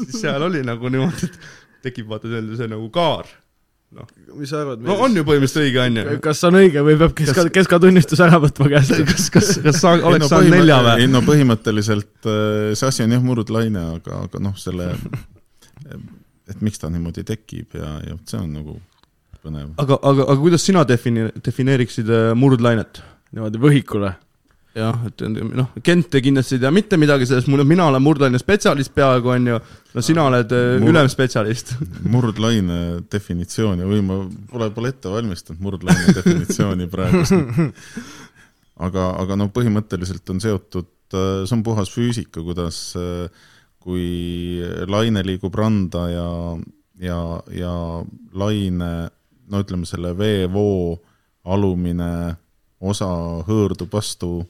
[0.05, 3.27] Siis seal oli nagu niimoodi, et tekib vaata see nagu kaar
[3.95, 4.83] noh, mis sa arvad?
[4.85, 6.19] no on ju põhimõtteliselt õige, on ju?
[6.25, 8.93] kas on õige või peab keska, keskatunnistus ära võtma käest?
[9.09, 10.95] kas, kas, kas sa oleks no, saanud nelja või?
[11.03, 14.91] ei no põhimõtteliselt äh, see asi on jah murdlaine, aga, aga noh, selle,
[16.51, 18.77] et miks ta niimoodi tekib ja, ja see on nagu
[19.43, 19.73] põnev.
[19.81, 23.03] aga, aga, aga kuidas sina defini-, defineeriksid äh, murdlainet?
[23.33, 24.15] niimoodi võhikule
[24.77, 28.93] jah, et noh, Kent kindlasti ei tea mitte midagi sellest, mul, mina olen murdlaine spetsialist
[28.95, 29.59] peaaegu, on ju,
[29.95, 30.93] no sina oled äh, Mur...
[30.93, 31.73] ülemspetsialist
[32.13, 32.79] murdlaine
[33.11, 34.19] definitsiooni või ma
[34.51, 37.69] pole, pole ette valmistanud murdlaine definitsiooni praegu.
[38.85, 43.47] aga, aga no põhimõtteliselt on seotud, äh, see on puhas füüsika, kuidas äh,
[43.79, 44.59] kui
[44.91, 46.29] laine liigub randa ja,
[47.01, 47.19] ja,
[47.55, 47.73] ja
[48.37, 48.91] laine,
[49.49, 50.99] no ütleme, selle veevoo
[51.49, 52.35] alumine
[52.79, 53.07] osa
[53.47, 54.43] hõõrdub vastu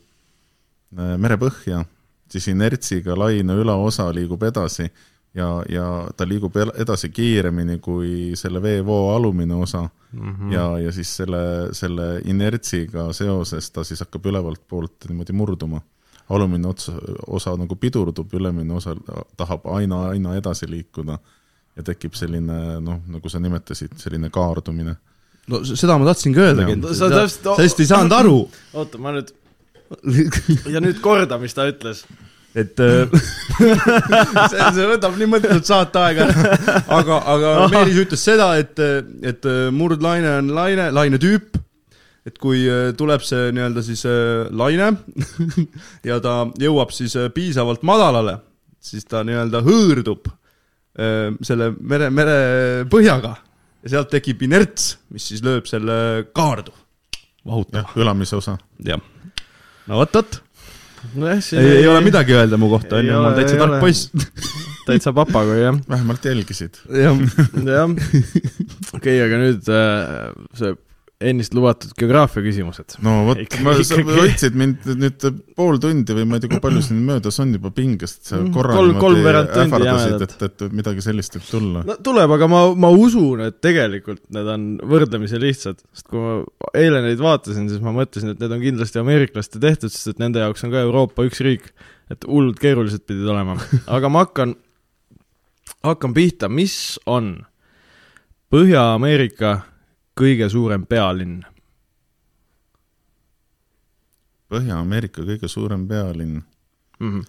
[0.91, 1.83] merepõhja,
[2.29, 4.89] siis inertsiga laine ülaosa liigub edasi
[5.35, 5.85] ja, ja
[6.17, 10.35] ta liigub edasi kiiremini kui selle veevoo alumine osa mm.
[10.35, 10.53] -hmm.
[10.53, 15.81] ja, ja siis selle, selle inertsiga seoses ta siis hakkab ülevalt poolt niimoodi murduma.
[16.29, 16.91] alumine ots,
[17.27, 18.95] osa nagu pidurdub, ülemine osa
[19.37, 21.17] tahab aina, aina edasi liikuda
[21.75, 24.95] ja tekib selline noh, nagu sa nimetasid, selline kaardumine.
[25.47, 28.37] no seda ma tahtsingi öeldagi, sa täpselt ei saanud aru.
[28.77, 29.33] oota, ma nüüd
[30.73, 32.03] ja nüüd korda, mis ta ütles.
[32.57, 33.05] Et äh,
[34.49, 36.25] see, see võtab nii mõttetult saateaega,
[36.89, 38.79] aga, aga Meelis ütles seda, et,
[39.21, 41.59] et äh, murdlaine on laine, lainetüüp,
[42.25, 44.01] et kui äh, tuleb see nii-öelda siis
[44.49, 44.89] laine
[46.09, 48.39] ja ta jõuab siis piisavalt madalale,
[48.81, 50.35] siis ta nii-öelda hõõrdub
[51.45, 53.29] selle mere, merepõhjaga
[53.85, 56.73] ja sealt tekib inerts, mis siis lööb selle kaardu,
[57.47, 57.93] vahutab.
[57.95, 58.57] ülamise osa.
[58.83, 58.99] jah
[59.89, 60.39] no vot-vot.
[61.15, 63.59] nojah, siin ei, ei ole midagi öelda mu kohta, Ei onju, ma ole, olen täitsa
[63.61, 63.79] tark ole.
[63.83, 64.09] poiss.
[64.89, 66.79] täitsa papagoi jah, vähemalt jälgisid.
[66.89, 67.17] jah,
[67.65, 67.95] jah.
[68.97, 70.29] okei, aga nüüd äh,
[70.59, 70.75] see
[71.19, 72.93] ennist lubatud geograafia küsimused.
[73.03, 75.23] no vot ma, sa hoidsid mind nüüd
[75.57, 78.53] pool tundi või ma ei tea, kui palju siin möödas on juba pingest, sa Mm,
[78.55, 81.81] korra kolm- niimoodi ähvardasid, et, et midagi sellist võib tulla.
[81.89, 84.63] no tuleb, aga ma, ma usun, et tegelikult need on
[84.93, 86.37] võrdlemisi lihtsad, sest kui ma
[86.79, 90.39] eile neid vaatasin, siis ma mõtlesin, et need on kindlasti ameeriklaste tehtud, sest et nende
[90.39, 91.67] jaoks on ka Euroopa üks riik,
[92.09, 93.57] et hullult keerulised pidid olema,
[93.97, 94.55] aga ma hakkan,
[95.83, 97.41] hakkan pihta, mis on
[98.49, 99.59] Põhja-Ameerika
[100.17, 101.41] kõige suurem pealinn?
[104.49, 106.39] Põhja-Ameerika kõige suurem pealinn,
[106.99, 107.21] Mhm.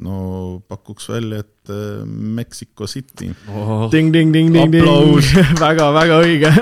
[0.00, 3.32] no pakuks välja, et äh, Mexico City.
[3.90, 5.32] ting-ting-ting-ting-ting Aplaus.
[5.64, 6.52] väga-väga õige.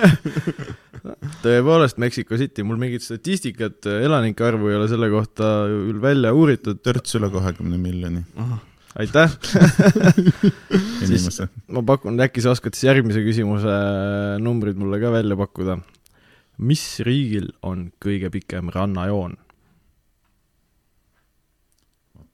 [1.45, 6.81] tõepoolest, Mexico City, mul mingit statistikat, elanike arvu ei ole selle kohta küll välja uuritud,
[6.83, 8.25] törts üle kahekümne miljoni
[9.01, 9.37] aitäh.
[11.05, 11.49] inimese.
[11.69, 13.77] ma pakun, äkki sa oskad siis järgmise küsimuse
[14.43, 15.79] numbrid mulle ka välja pakkuda.
[16.59, 19.37] mis riigil on kõige pikem rannajoon?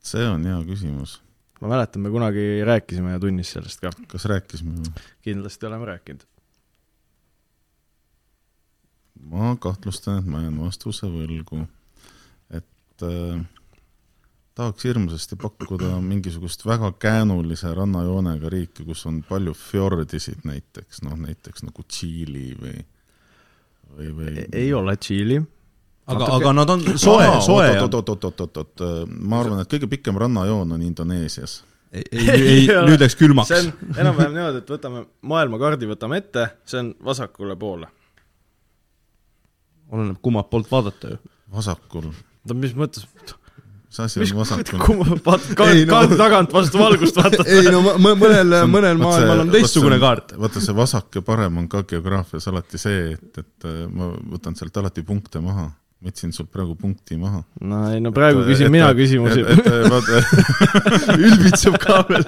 [0.03, 1.21] see on hea küsimus.
[1.61, 5.07] ma mäletan, me kunagi rääkisime tunnis sellest ka, kas rääkisime või?
[5.27, 6.27] kindlasti oleme rääkinud.
[9.33, 11.67] ma kahtlustan, et ma jään vastuse võlgu.
[12.51, 13.43] et äh,
[14.55, 21.65] tahaks hirmsasti pakkuda mingisugust väga käänulise rannajoonega riiki, kus on palju fjordisid näiteks, noh näiteks
[21.65, 22.77] nagu Tšiili või,
[23.97, 25.41] või, või ei ole Tšiili.
[26.07, 27.83] aga, aga nad on soe, soe on.
[27.87, 31.63] oot-oot-oot-oot-oot, ma arvan, et kõige pikem rannajoon on Indoneesias.
[31.93, 33.65] ei, ei, ei, nüüd läks külmaks see.
[33.65, 37.89] on enam-vähem niimoodi, et võtame maailmakaardi, võtame ette, see on vasakule poole.
[39.93, 41.23] oleneb kummalt poolt vaadata ju.
[41.57, 43.09] vasakul, no mis mõttes,
[43.93, 44.78] mis asi on vasakul?
[44.80, 47.45] kumma, vaat-, Ei, no- kaardi tagant vastu valgust vaatad.
[47.53, 50.32] ei no mõ- mõnel, mõnel maailmal on teistsugune kaart.
[50.40, 54.57] vaata, see vasak ja parem on ka geograafias alati see, et, et äh, ma võtan
[54.57, 55.68] sealt alati punkte maha.
[56.03, 57.45] võtsin sult praegu punkti maha.
[57.61, 59.45] no ei no praegu küsin mina küsimusi.
[59.45, 60.22] et, et vaata,
[61.28, 62.26] ülbitseb ka veel.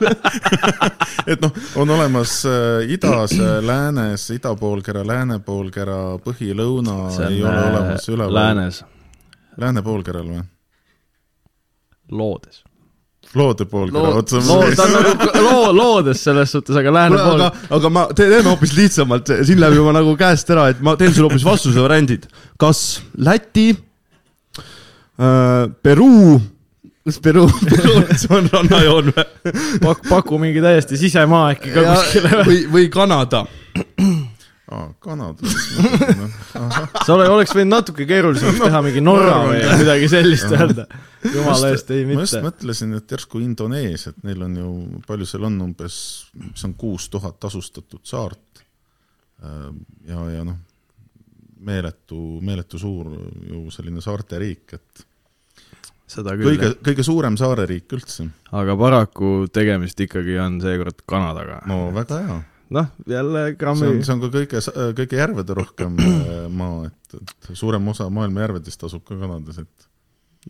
[1.32, 6.98] et noh, on olemas äh, idas, läänes, idapoolkera, läänepoolkera, põhi-lõuna
[7.30, 8.36] ei ole olemas üleval.
[8.42, 8.84] läänes,
[9.58, 10.44] lääne poolkeral või?
[12.11, 12.62] loodes.
[13.34, 14.36] loode poolkera loo-, otsa.
[14.46, 18.28] loo-, ta on nagu loo-, loodes selles suhtes, aga lääne pool aga, aga ma te-
[18.30, 21.80] teeme hoopis lihtsamalt, siin läheb juba nagu käest ära, et ma teen sulle hoopis vastuse
[21.82, 22.28] variandid.
[22.61, 26.40] kas Läti äh,, Peruu,
[27.05, 29.26] kas Peruu, Peruus on rannajoon või?
[29.82, 32.44] pak-, paku mingi täiesti sisemaa äkki ka kuskile.
[32.46, 33.44] või, või Kanada.
[34.75, 35.55] aa, Kanadas.
[36.59, 40.87] ahah, sa ole- oleks võinud natuke keerulisemaks teha mingi Norra või midagi sellist öelda.
[41.25, 42.45] jumala eest, ei ma just mitte.
[42.49, 44.75] mõtlesin, et järsku Indoneesia, et neil on ju,
[45.07, 45.97] palju seal on umbes,
[46.43, 48.64] mis on kuus tuhat asustatud saart.
[50.09, 50.57] ja, ja noh,
[51.64, 53.11] meeletu, meeletu suur
[53.49, 55.05] ju selline saarte riik, et
[56.14, 58.27] seda küll kõige, kõige suurem saareriik üldse.
[58.53, 61.61] aga paraku tegemist ikkagi on seekord Kanadaga.
[61.70, 62.41] no väga hea.
[62.74, 64.62] noh, jälle see grammi on, see on ka kõige,
[65.00, 69.88] kõige järvede rohkem äh, maa, et, et suurem osa maailma järvedest asub ka Kanadas, et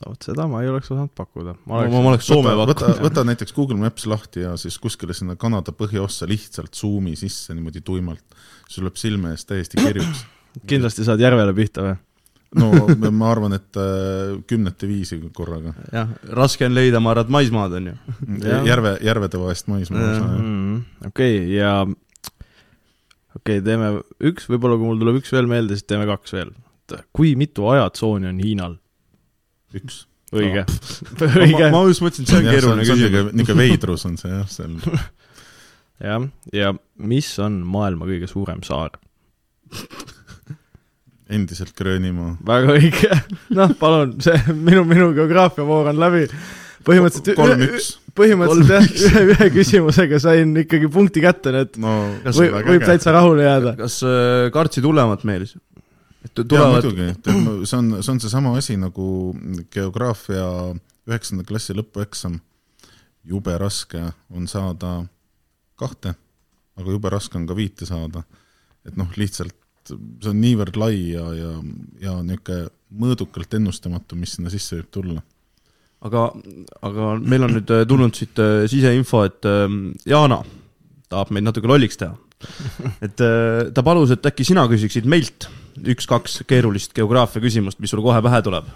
[0.01, 1.57] no vot seda ma ei oleks osanud pakkuda.
[1.67, 3.03] ma oleks ma oleks Soome pakkunud.
[3.05, 7.85] võta näiteks Google Maps lahti ja siis kuskile sinna Kanada põhjaossa lihtsalt zoom'i sisse niimoodi
[7.85, 8.25] tuimalt.
[8.69, 10.25] sul läheb silme ees täiesti kirjuks.
[10.71, 11.97] kindlasti saad järvele pihta või?
[12.59, 12.71] No
[13.15, 15.75] ma arvan, et äh, kümnete viisi korraga.
[15.93, 17.97] jah, raske on leida, ma arvan, et maismaad on ju.
[18.69, 20.15] Järve, järvede vahest maismaa Jah.
[20.15, 20.41] osa, jah.
[20.45, 23.91] Mm, okei, ja okei okay,, teeme
[24.31, 26.55] üks, võib-olla kui mul tuleb üks veel meelde, siis teeme kaks veel.
[27.17, 28.79] kui mitu ajatsooni on Hiinal?
[29.75, 30.05] üks.
[30.35, 30.65] õige,
[31.21, 33.31] ma, õige, ma just mõtlesin, et see on keeruline küsimus.
[33.33, 34.77] niisugune veidrus on see jah, seal.
[36.03, 38.95] jah, ja mis on maailma kõige suurem saar?
[41.31, 42.37] Endiselt Gröönimaa.
[42.47, 43.11] väga õige,
[43.57, 46.25] noh, palun, see minu, minu geograafiavoor on läbi.
[46.85, 47.91] põhimõtteliselt, kolm-üks.
[48.19, 51.95] põhimõtteliselt jah, ühe, ühe küsimusega sain ikkagi punkti kätte, nii et no
[52.27, 53.77] Kas võib, võib täitsa rahule jääda.
[53.81, 55.57] kas äh, kartsid hullemat, Meelis?
[56.25, 57.09] et jaa, tulevad, muidugi,
[57.69, 59.07] see on, see on seesama asi nagu
[59.73, 60.47] geograafia
[61.09, 62.39] üheksanda klassi lõpueksam.
[63.25, 64.99] jube raske on saada
[65.81, 66.15] kahte,
[66.77, 68.25] aga jube raske on ka viite saada.
[68.85, 69.57] et noh, lihtsalt
[69.91, 71.53] see on niivõrd lai ja, ja,
[72.03, 75.23] ja niisugune mõõdukalt ennustamatu, mis sinna sisse võib tulla.
[76.07, 76.29] aga,
[76.87, 79.67] aga meil on nüüd äh, tulnud siit äh, siseinfo, et äh,
[80.07, 80.43] Jana
[81.11, 82.15] tahab meid natuke lolliks teha.
[83.07, 85.49] et äh, ta palus, et äkki sina küsiksid meilt
[85.95, 88.69] üks-kaks keerulist geograafia küsimust, mis sul kohe pähe tuleb.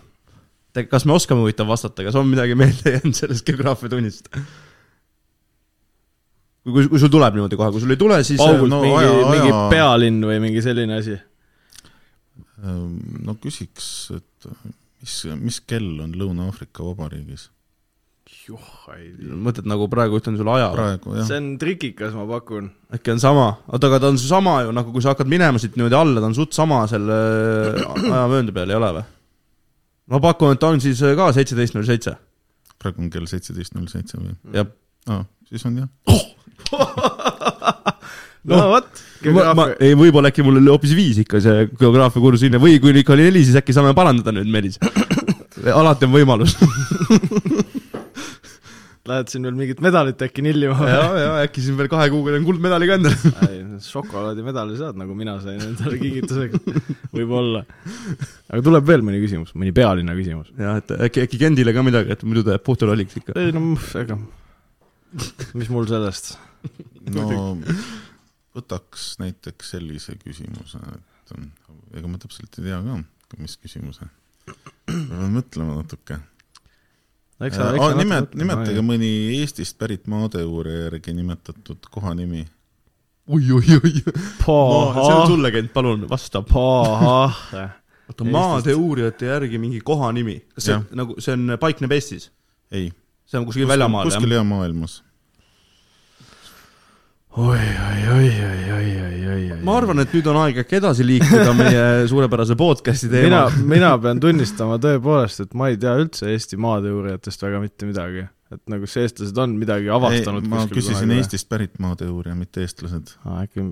[0.91, 4.33] kas me oskame huvitav vastata, kas on midagi meelde jäänud sellest geograafiatunnist?
[4.33, 4.43] kui,
[6.69, 9.29] kui, kui sul tuleb niimoodi kohe, kui sul ei tule, siis paugult no mingi aja-,
[9.33, 11.19] mingi pealinn või mingi selline asi.
[12.65, 14.51] Ehm, no küsiks, et
[15.03, 17.49] mis, mis kell on Lõuna-Aafrika Vabariigis?
[18.49, 20.97] mõtled nagu praegu ütlen sulle aja,
[21.27, 22.71] see on trikikas, ma pakun.
[22.97, 25.77] äkki on sama, oota, aga ta on seesama ju nagu, kui sa hakkad minema siit
[25.77, 27.19] niimoodi alla, ta on suht sama selle
[28.09, 29.05] ajavööndi peal, ei ole või?
[30.15, 32.15] ma pakun, et ta on siis ka seitseteist null seitse,
[32.81, 34.33] praegu on kell seitseteist null seitse või?
[34.57, 34.73] jah.
[35.13, 36.25] aa, siis on jah.
[38.49, 38.89] no vot,
[39.25, 39.77] ma, ma, geograafia.
[39.85, 43.17] ei, võib-olla äkki mul oli hoopis viis ikka see geograafia kursus hinne või kui ikka
[43.17, 44.77] oli neli, siis äkki saame parandada nüüd, Meelis.
[45.81, 46.57] alati on võimalus.
[49.09, 52.45] Lähed siin veel mingit medalit äkki nillima ja, ja äkki siin veel kahe kuuga on
[52.45, 53.31] kuldmedali ka endale.
[53.47, 56.83] ei, šokolaadimedali saad, nagu mina sain endale kingituseks.
[57.17, 57.63] võib-olla.
[58.51, 60.53] aga tuleb veel mõni küsimus, mõni pealinna küsimus.
[60.61, 63.39] jah, et äkki, äkki Kendile ka midagi, et muidu ta jääb puhta lolliks ikka.
[63.41, 64.19] ei no ega,
[65.57, 66.35] mis mul sellest.
[67.15, 67.29] No
[68.59, 71.33] võtaks näiteks sellise küsimuse, et
[71.99, 72.99] ega ma täpselt ei tea ka,
[73.39, 74.09] mis küsimuse.
[74.89, 76.19] peame mõtlema natuke.
[77.45, 82.47] eks Äh, nimet-, nimetage mõni Eestist pärit maadeuurija järgi nimetatud koha nimi.
[83.29, 83.93] oi, oi, oi.
[83.93, 86.43] see on Paha, sulle, Kent, palun vasta.
[86.43, 87.69] paha.
[88.09, 90.89] oota, maade uurijate järgi mingi koha nimi, kas see Jah.
[90.97, 92.31] nagu, see on, paikneb Eestis?
[92.73, 92.89] ei,
[93.29, 94.35] see on kuskil väljamaal, jah kuskil?
[94.41, 95.03] jah maailmas.
[97.39, 99.59] oi, oi, oi, oi, oi, oi, oi, oi.
[99.63, 103.93] ma arvan, et nüüd on aeg äkki edasi liikuda meie suurepärase podcast'i mina teema., mina
[104.03, 108.27] pean tunnistama tõepoolest, et ma ei tea üldse Eesti maadeuurijatest väga mitte midagi.
[108.51, 111.23] et nagu kas eestlased on midagi avastanud ma kuskil küsisin kunagi või?
[111.23, 113.15] Eestist pärit maadeuurija, mitte eestlased.
[113.23, 113.69] aa, äkki,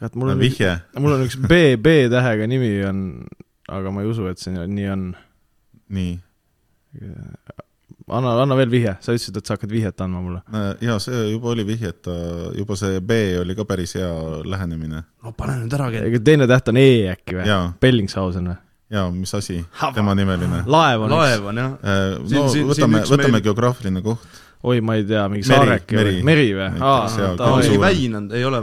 [0.00, 3.04] kurat, mul on üks, vihje, mul on üks B, B-tähega nimi on,
[3.70, 5.10] aga ma ei usu, et see nii on.
[5.92, 6.16] nii.
[8.08, 10.40] anna, anna veel vihje, sa ütlesid, et sa hakkad vihjet andma mulle.
[10.80, 12.16] jaa, see juba oli vihje, et ta,
[12.58, 14.10] juba see B oli ka päris hea
[14.44, 15.04] lähenemine.
[15.22, 15.88] no pane nüüd ära,
[16.24, 17.48] teine täht on E äkki või?
[17.80, 18.56] Bellingshausen või?
[18.92, 20.64] jaa, mis asi, tema nimeline?
[20.66, 21.70] laev on laev on jah.
[21.82, 24.41] no Siin- siin- võtame, võtame meil- geograafiline koht.
[24.62, 26.10] oi, ma ei tea, mingi Meri, saareke meri.
[26.14, 26.24] või?
[26.28, 26.66] meri või?
[26.78, 27.62] Näiteks, jaa, ta on Oi.
[27.62, 27.82] mingi suurem.
[27.82, 28.58] väin on, ei ole,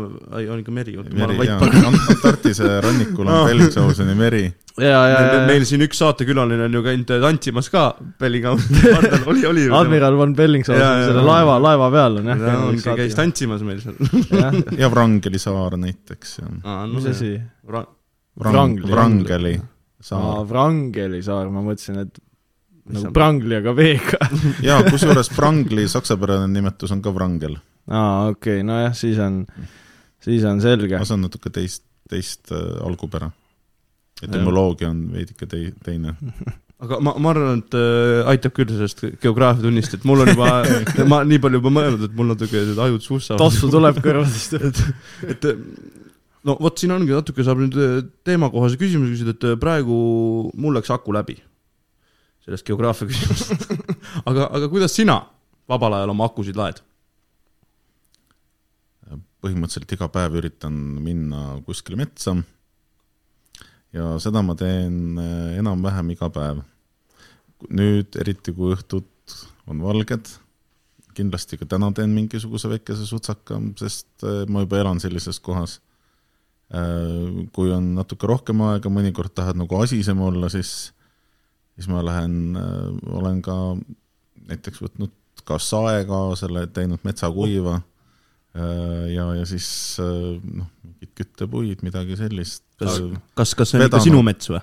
[0.53, 0.93] on ikka meri.
[1.11, 1.57] meri, jaa,
[1.89, 3.41] Antarktise rannikul on.
[3.49, 4.43] Bellingshauseni meri.
[4.79, 7.83] ja, ja, ja, meil siin üks saatekülaline on ju käinud tantsimas ka
[8.21, 8.63] Bellinghami
[8.95, 9.73] pardal, oli, oli ju.
[9.75, 12.45] admiral von Bellingshausen selle laeva, laeva peal on jah.
[12.85, 13.99] ta käis tantsimas meil seal.
[14.79, 16.47] ja Wrangeli saar näiteks ja
[16.93, 17.33] mis asi?
[17.67, 17.91] Vrang-
[18.39, 18.87] Wrangli.
[18.87, 19.67] Wrangeli aa,
[19.99, 20.45] saar.
[20.47, 22.21] Wrangeli saar, ma mõtlesin, et
[22.93, 24.29] nagu on- Prangli, aga V-ga.
[24.69, 27.59] jaa, kusjuures Wrangli saksapärane nimetus on ka Wrangel.
[27.89, 29.43] aa, okei okay,, nojah, siis on,
[30.23, 33.31] siis on selge see on natuke teist, teist äh, algupära.
[34.23, 36.15] etümoloogia on veidike tei-, teine.
[36.83, 40.51] aga ma, ma arvan, et äh, aitab küll sellest geograafiatunnist, et mul on juba,
[41.11, 43.41] ma nii palju juba mõelnud, et mul natuke need ajud sussavad.
[43.43, 44.59] tossu tuleb kõrvadest.
[45.27, 45.63] et äh,
[46.47, 49.99] no vot, siin ongi natuke saab nüüd äh, teemakohase küsimuse küsida, et äh, praegu
[50.55, 51.39] mul läks aku läbi
[52.49, 53.69] sellest geograafia küsimusest.
[54.25, 55.21] aga, aga kuidas sina
[55.69, 56.81] vabal ajal oma akusid laed?
[59.39, 62.33] põhimõtteliselt iga päev üritan minna kuskile metsa
[63.95, 66.61] ja seda ma teen äh, enam-vähem iga päev.
[67.75, 69.07] nüüd, eriti kui õhtud
[69.69, 70.29] on valged,
[71.17, 75.79] kindlasti ka täna teen mingisuguse väikese sutsaka, sest äh, ma juba elan sellises kohas.
[77.49, 80.91] kui on natuke rohkem aega, mõnikord tahad nagu asisem olla, siis,
[81.79, 82.57] siis ma lähen,
[83.15, 83.55] olen ka
[84.49, 85.13] näiteks võtnud
[85.47, 87.79] ka sae kaasa, teinud metsakuiva
[89.13, 89.69] ja, ja siis
[90.01, 92.65] noh, mingid küttepuid, midagi sellist.
[92.81, 92.99] kas,
[93.37, 94.59] kas, kas see on ikka sinu mets või?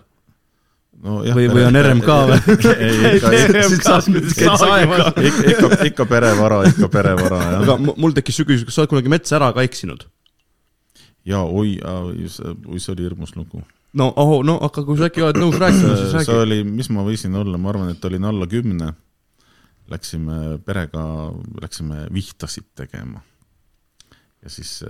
[1.05, 2.39] no, Või- või on RMK või?
[2.75, 3.33] ei, ikka,
[4.61, 5.01] saega.
[5.15, 7.63] ikka, ikka, ikka perevara, ikka perevara, jah.
[7.63, 10.07] aga mu- mul tekkis siuke küsimus, kas sa oled kunagi metsa ära ka eksinud?
[11.27, 13.63] ja oi, oi, see oli hirmus lugu.
[13.97, 16.39] No oh,, no aga kui sa äkki oled nõus rääkima, siis see räägi.
[16.43, 18.93] oli, mis ma võisin olla, ma arvan, et olin alla kümne.
[19.87, 21.03] Läksime perega,
[21.63, 23.21] läksime vihtasid tegema.
[24.43, 24.81] ja siis,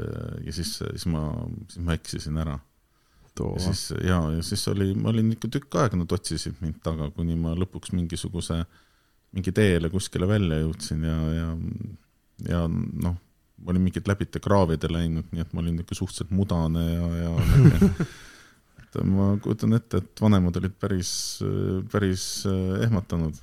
[0.45, 1.29] ja siis, siis ma,
[1.69, 2.59] siis ma eksisin ära.
[3.37, 7.11] ja siis ja, ja siis oli, ma olin ikka tükk aega, nad otsisid mind taga,
[7.13, 8.63] kuni ma lõpuks mingisuguse,
[9.37, 11.51] mingi teele kuskile välja jõudsin ja, ja,
[12.49, 13.19] ja noh,
[13.61, 17.91] ma olin mingid läbite kraavide läinud, nii et ma olin niisugune suhteliselt mudane ja, ja
[18.87, 21.11] et ma kujutan ette, et vanemad olid päris,
[21.93, 23.35] päris äh, ehmatanud.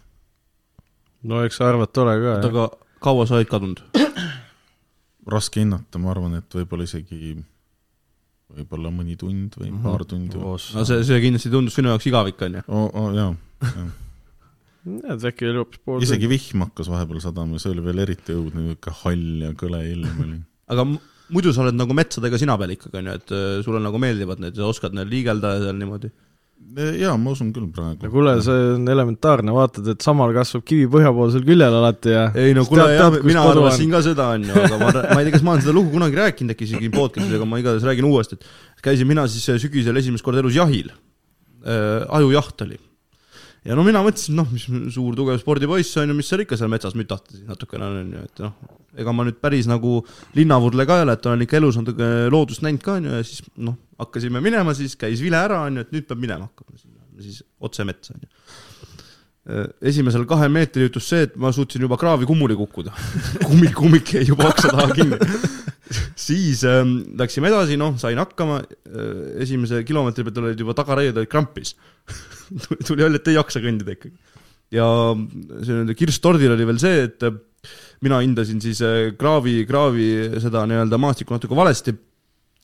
[1.23, 2.47] no eks sa arvad tore ka, jah.
[2.49, 2.67] aga
[3.03, 3.81] kaua sa olid kadunud?
[5.35, 7.35] raske hinnata, ma arvan, et võib-olla isegi,
[8.53, 9.83] võib-olla mõni tund või Mhm.
[9.83, 10.37] paar tundi.
[10.37, 12.63] no see, see kindlasti tundus sinu jaoks igavik, onju.
[12.67, 13.31] oo, oo jaa,
[13.63, 13.93] jah.
[14.83, 18.65] tead, äkki oli hoopis pool isegi vihm hakkas vahepeal sadama, see oli veel eriti õudne,
[18.67, 20.41] niisugune hall ja kõle ilm oli.
[20.75, 20.87] aga
[21.31, 24.43] muidu sa oled nagu metsadega sina peal ikkagi, on ju, et äh, sulle nagu meeldivad
[24.43, 26.11] need ja oskad neil liigelda ja seal niimoodi?
[26.73, 28.09] jaa, ma usun küll no praegu.
[28.11, 32.63] kuule, see on elementaarne, vaatad, et samal kasvab kivi põhjapoolsel küljel alati ja ei no
[32.69, 35.53] kuule jah mina arvasin ka seda, on ju, aga ma, ma ei tea, kas ma
[35.53, 39.09] olen seda lugu kunagi rääkinud äkki isegi podcast'is, aga ma igatahes räägin uuesti, et käisin
[39.09, 42.07] mina siis äh, sügisel esimest korda elus jahil äh,.
[42.21, 42.79] ajujaht oli.
[43.63, 46.71] Ja no mina mõtlesin, noh, mis suur tugev spordipoiss on ju, mis seal ikka seal
[46.73, 48.57] metsas mütatasid natukene on ju, et noh,
[48.99, 49.99] ega ma nüüd päris nagu
[50.37, 53.23] linnavurle ka ei ole, et olen ikka elus natuke loodust näinud ka on ju ja
[53.27, 56.83] siis noh, hakkasime minema, siis käis vile ära on ju, et nüüd peab minema hakkama,
[57.23, 58.31] siis otse metsa on ju
[59.83, 62.93] esimesel kahel meetril juhtus see, et ma suutsin juba kraavi kummuli kukkuda.
[63.47, 65.19] kummik, kummik jäi juba oksa taha kinni.
[66.27, 68.61] siis ähm, läksime edasi, noh, sain hakkama,
[69.43, 71.75] esimese kilomeetri pealt olid juba tagaraied olid krampis.
[72.87, 74.15] tuli välja, et ei jaksa kõndida ikkagi.
[74.73, 74.87] ja
[75.63, 77.35] see kirstordil oli veel see, et äh,
[78.03, 80.07] mina hindasin siis äh, kraavi, kraavi
[80.43, 81.95] seda nii-öelda maastikku natuke valesti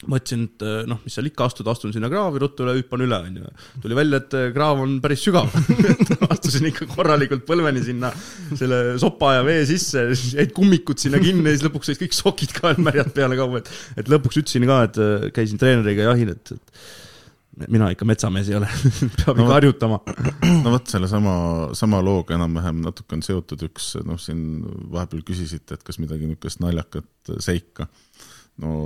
[0.08, 3.18] mõtlesin, et äh, noh, mis seal ikka astuda, astun sinna kraavi ruttu üle, hüppan üle,
[3.28, 3.50] onju.
[3.84, 5.52] tuli välja, et äh, kraav on päris sügav.
[6.34, 8.14] astusin ikka korralikult põlveni sinna
[8.54, 10.06] selle sopa ja vee sisse,
[10.38, 13.76] jäid kummikud sinna kinni ja siis lõpuks said kõik sokid ka märjad peale kaua, et
[14.00, 18.56] et lõpuks ütlesin ka, et äh, käisin treeneriga jahil, et, et mina ikka metsamees ei
[18.56, 18.70] ole,
[19.20, 20.04] peab No ikka harjutama.
[20.64, 21.34] no vot, sellesama,
[21.76, 24.62] sama looga enam-vähem natuke on seotud üks, noh, siin
[24.94, 27.92] vahepeal küsisite, et kas midagi niisugust naljakat seika.
[28.64, 28.78] no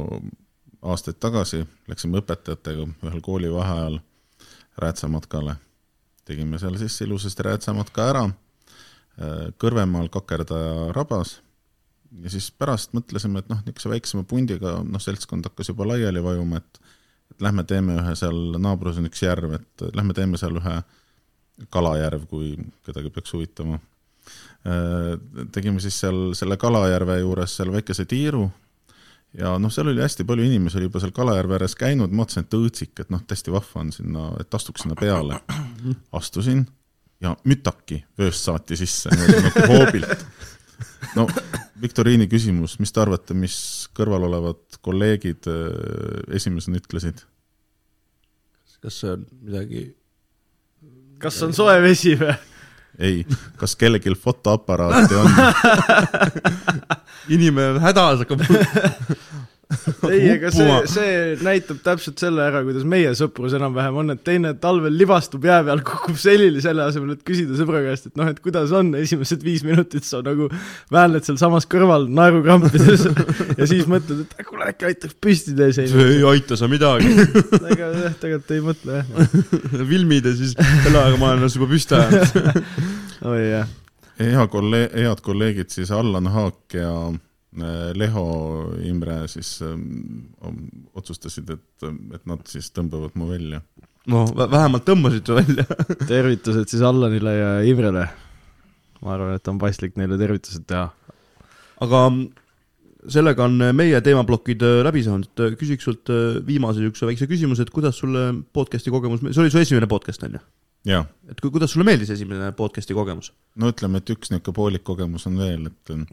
[0.84, 4.00] aastaid tagasi läksime õpetajatega ühel koolivaheajal
[4.78, 5.56] räätsamatkale.
[6.26, 8.30] tegime seal siis ilusasti räätsamatka ära,
[9.62, 11.36] Kõrvemaal Kakerdaja rabas
[12.24, 16.62] ja siis pärast mõtlesime, et noh, niisuguse väiksema pundiga, noh, seltskond hakkas juba laiali vajuma,
[16.62, 16.82] et
[17.34, 20.76] et lähme teeme ühe seal, naabrus on üks järv, et lähme teeme seal ühe
[21.74, 22.52] kalajärv, kui
[22.86, 23.80] kedagi peaks huvitama.
[25.52, 28.46] tegime siis seal selle kalajärve juures seal väikese tiiru
[29.38, 32.46] ja noh, seal oli hästi palju inimesi oli juba seal kalajärve ääres käinud, ma mõtlesin,
[32.46, 35.40] et õõtsik, et noh, täiesti vahva on sinna, et astuks sinna peale.
[36.20, 36.66] astusin
[37.24, 40.26] ja mütaki vööst saati sisse nagu hoobilt.
[41.18, 41.28] no
[41.82, 43.58] viktoriini küsimus, mis te arvate, mis
[43.96, 47.26] kõrval olevad kolleegid äh, esimesena ütlesid?
[48.84, 49.84] kas see on midagi
[51.24, 52.36] kas on soe vesi või?
[53.00, 53.26] ei,
[53.58, 55.32] kas kellelgi fotoaparaati on?
[57.36, 58.44] inimene on hädas, hakkab
[60.12, 61.14] ei, ega see see
[61.44, 65.82] näitab täpselt selle ära, kuidas meie sõprus enam-vähem on, et teine talvel libastub jää peal,
[65.86, 69.66] kukub selili selle asemel, et küsida sõbra käest, et noh, et kuidas on, esimesed viis
[69.68, 70.50] minutit sa nagu
[70.94, 73.08] väänled sealsamas kõrval naerukrampides
[73.60, 76.08] ja siis mõtled, et kuule äkki aitaks püsti tee selline.
[76.18, 77.12] ei aita sa midagi.
[77.74, 79.86] ega jah, tegelikult ei mõtle jah.
[79.94, 82.64] filmid ja siis ajaga ma olen ennast juba püsti ajanud.
[83.34, 83.78] oi jah.
[84.24, 87.22] hea kolleeg, head kolleegid siis Allan Haak ja äh,
[87.98, 88.24] Leho
[88.88, 90.24] Imre siis ähm,
[90.98, 93.62] otsustasid, et, et nad siis tõmbavad mu välja.
[94.10, 95.66] no vä- vähemalt tõmbasid su välja.
[96.14, 98.08] tervitused siis Allanile ja Ivrele.
[99.04, 100.88] ma arvan, et on paslik neile tervitused teha.
[101.84, 102.02] aga
[103.12, 107.66] sellega on meie teemaplokid äh, läbi saanud, et küsiks sult äh, viimase niisuguse väikse küsimuse,
[107.66, 110.44] et kuidas sulle podcast'i kogemus, see oli su esimene podcast on ju?
[110.88, 113.34] jaa, et ku- kuidas sulle meeldis esimene podcast'i kogemus?
[113.60, 116.06] no ütleme, et üks niisugune poolik kogemus on veel, et äh,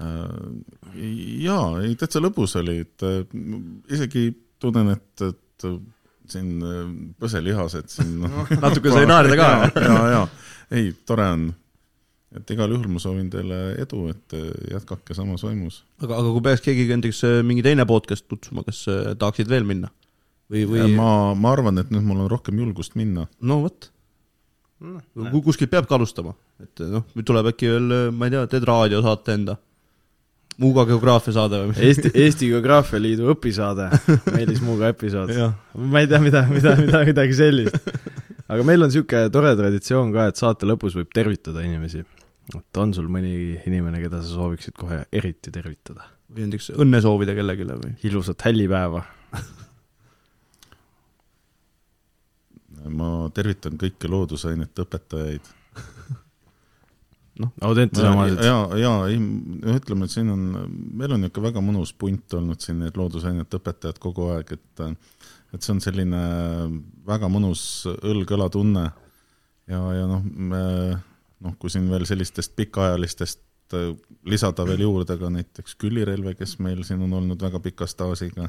[0.00, 3.18] jaa, ei täitsa lõbus oli, et äh,
[3.92, 4.30] isegi
[4.62, 5.76] tunnen, et, et äh,
[6.32, 6.84] siin äh,
[7.20, 9.50] põselihased siin noh natuke sai naerda ka.
[9.76, 10.24] jaa, jaa,
[10.74, 11.48] ei, tore on.
[12.38, 15.82] et igal juhul ma soovin teile edu, et äh, jätkake samas vaimus.
[16.00, 19.68] aga, aga kui peaks keegi näiteks äh, mingi teine podcast kutsuma, kas äh, tahaksid veel
[19.68, 19.92] minna?
[20.52, 23.26] või, või ma, ma arvan, et nüüd mul on rohkem julgust minna.
[23.40, 23.90] no vot,
[25.44, 29.56] kuskilt peabki alustama, et noh, nüüd tuleb äkki veel, ma ei tea, teed raadiosaate enda,
[30.60, 31.80] Muuga geograafia saade või mis?
[31.80, 33.88] Eesti, Eesti Geograafia Liidu õpisaade,
[34.34, 35.32] Meelis Muuga episood.
[35.74, 37.78] ma ei tea, mida, mida, mida, midagi sellist.
[38.52, 42.04] aga meil on niisugune tore traditsioon ka, et saate lõpus võib tervitada inimesi.
[42.52, 46.10] et on sul mõni inimene, keda sa sooviksid kohe eriti tervitada?
[46.32, 47.96] või näiteks õnne soovida kellelegi või?
[48.08, 49.02] ilusat hällipäeva.
[53.00, 55.52] ma tervitan kõiki loodusainete õpetajaid.
[57.60, 58.42] Audentese omased.
[58.46, 59.18] ja, ja ei,
[59.74, 60.42] ütleme, et siin on,
[60.92, 64.84] meil on niisugune väga mõnus punt olnud siin need loodusainete õpetajad kogu aeg, et
[65.52, 66.20] et see on selline
[67.06, 67.62] väga mõnus
[67.92, 68.86] õlg-õla tunne
[69.68, 70.22] ja, ja noh,
[71.42, 73.92] noh, kui siin veel sellistest pikaajalistest äh,
[74.28, 78.48] lisada veel juurde ka näiteks Külli Relve, kes meil siin on olnud väga pika staažiga,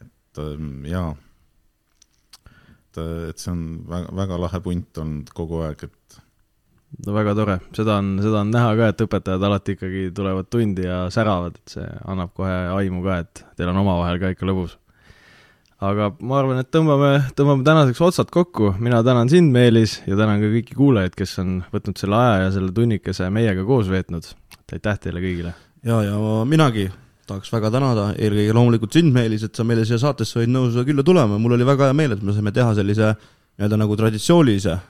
[0.00, 1.12] et ähm, jaa,
[2.46, 6.20] et, et see on väga, väga lahe punt olnud kogu aeg, et
[7.06, 10.86] no väga tore, seda on, seda on näha ka, et õpetajad alati ikkagi tulevad tundi
[10.86, 14.76] ja säravad, et see annab kohe aimu ka, et teil on omavahel ka ikka lõbus.
[15.84, 20.40] aga ma arvan, et tõmbame, tõmbame tänaseks otsad kokku, mina tänan sind, Meelis, ja tänan
[20.40, 24.30] ka kõiki kuulajaid, kes on võtnud selle aja ja selle tunnikese meiega koos veetnud.
[24.72, 25.54] aitäh teile kõigile!
[25.84, 26.18] ja, ja
[26.48, 26.88] minagi
[27.28, 31.04] tahaks väga tänada eelkõige loomulikult sind, Meelis, et sa meile siia saatesse olid nõus külla
[31.04, 33.14] tulema, mul oli väga hea meel, et me saime teha sellise
[33.54, 34.82] nii-öelda nagu traditsioonilise äh,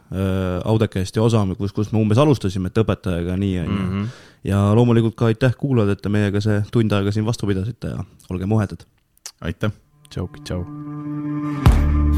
[0.64, 3.84] Audacasti osa, kus, kus me umbes alustasime, et õpetajaga nii, on ju.
[3.84, 4.10] Mhm.
[4.48, 8.04] ja loomulikult ka aitäh, kuulajad, et te meiega see tund aega siin vastu pidasite ja
[8.30, 8.86] olge muhedad.
[9.40, 9.72] aitäh!
[10.10, 12.13] tšauki, tšau!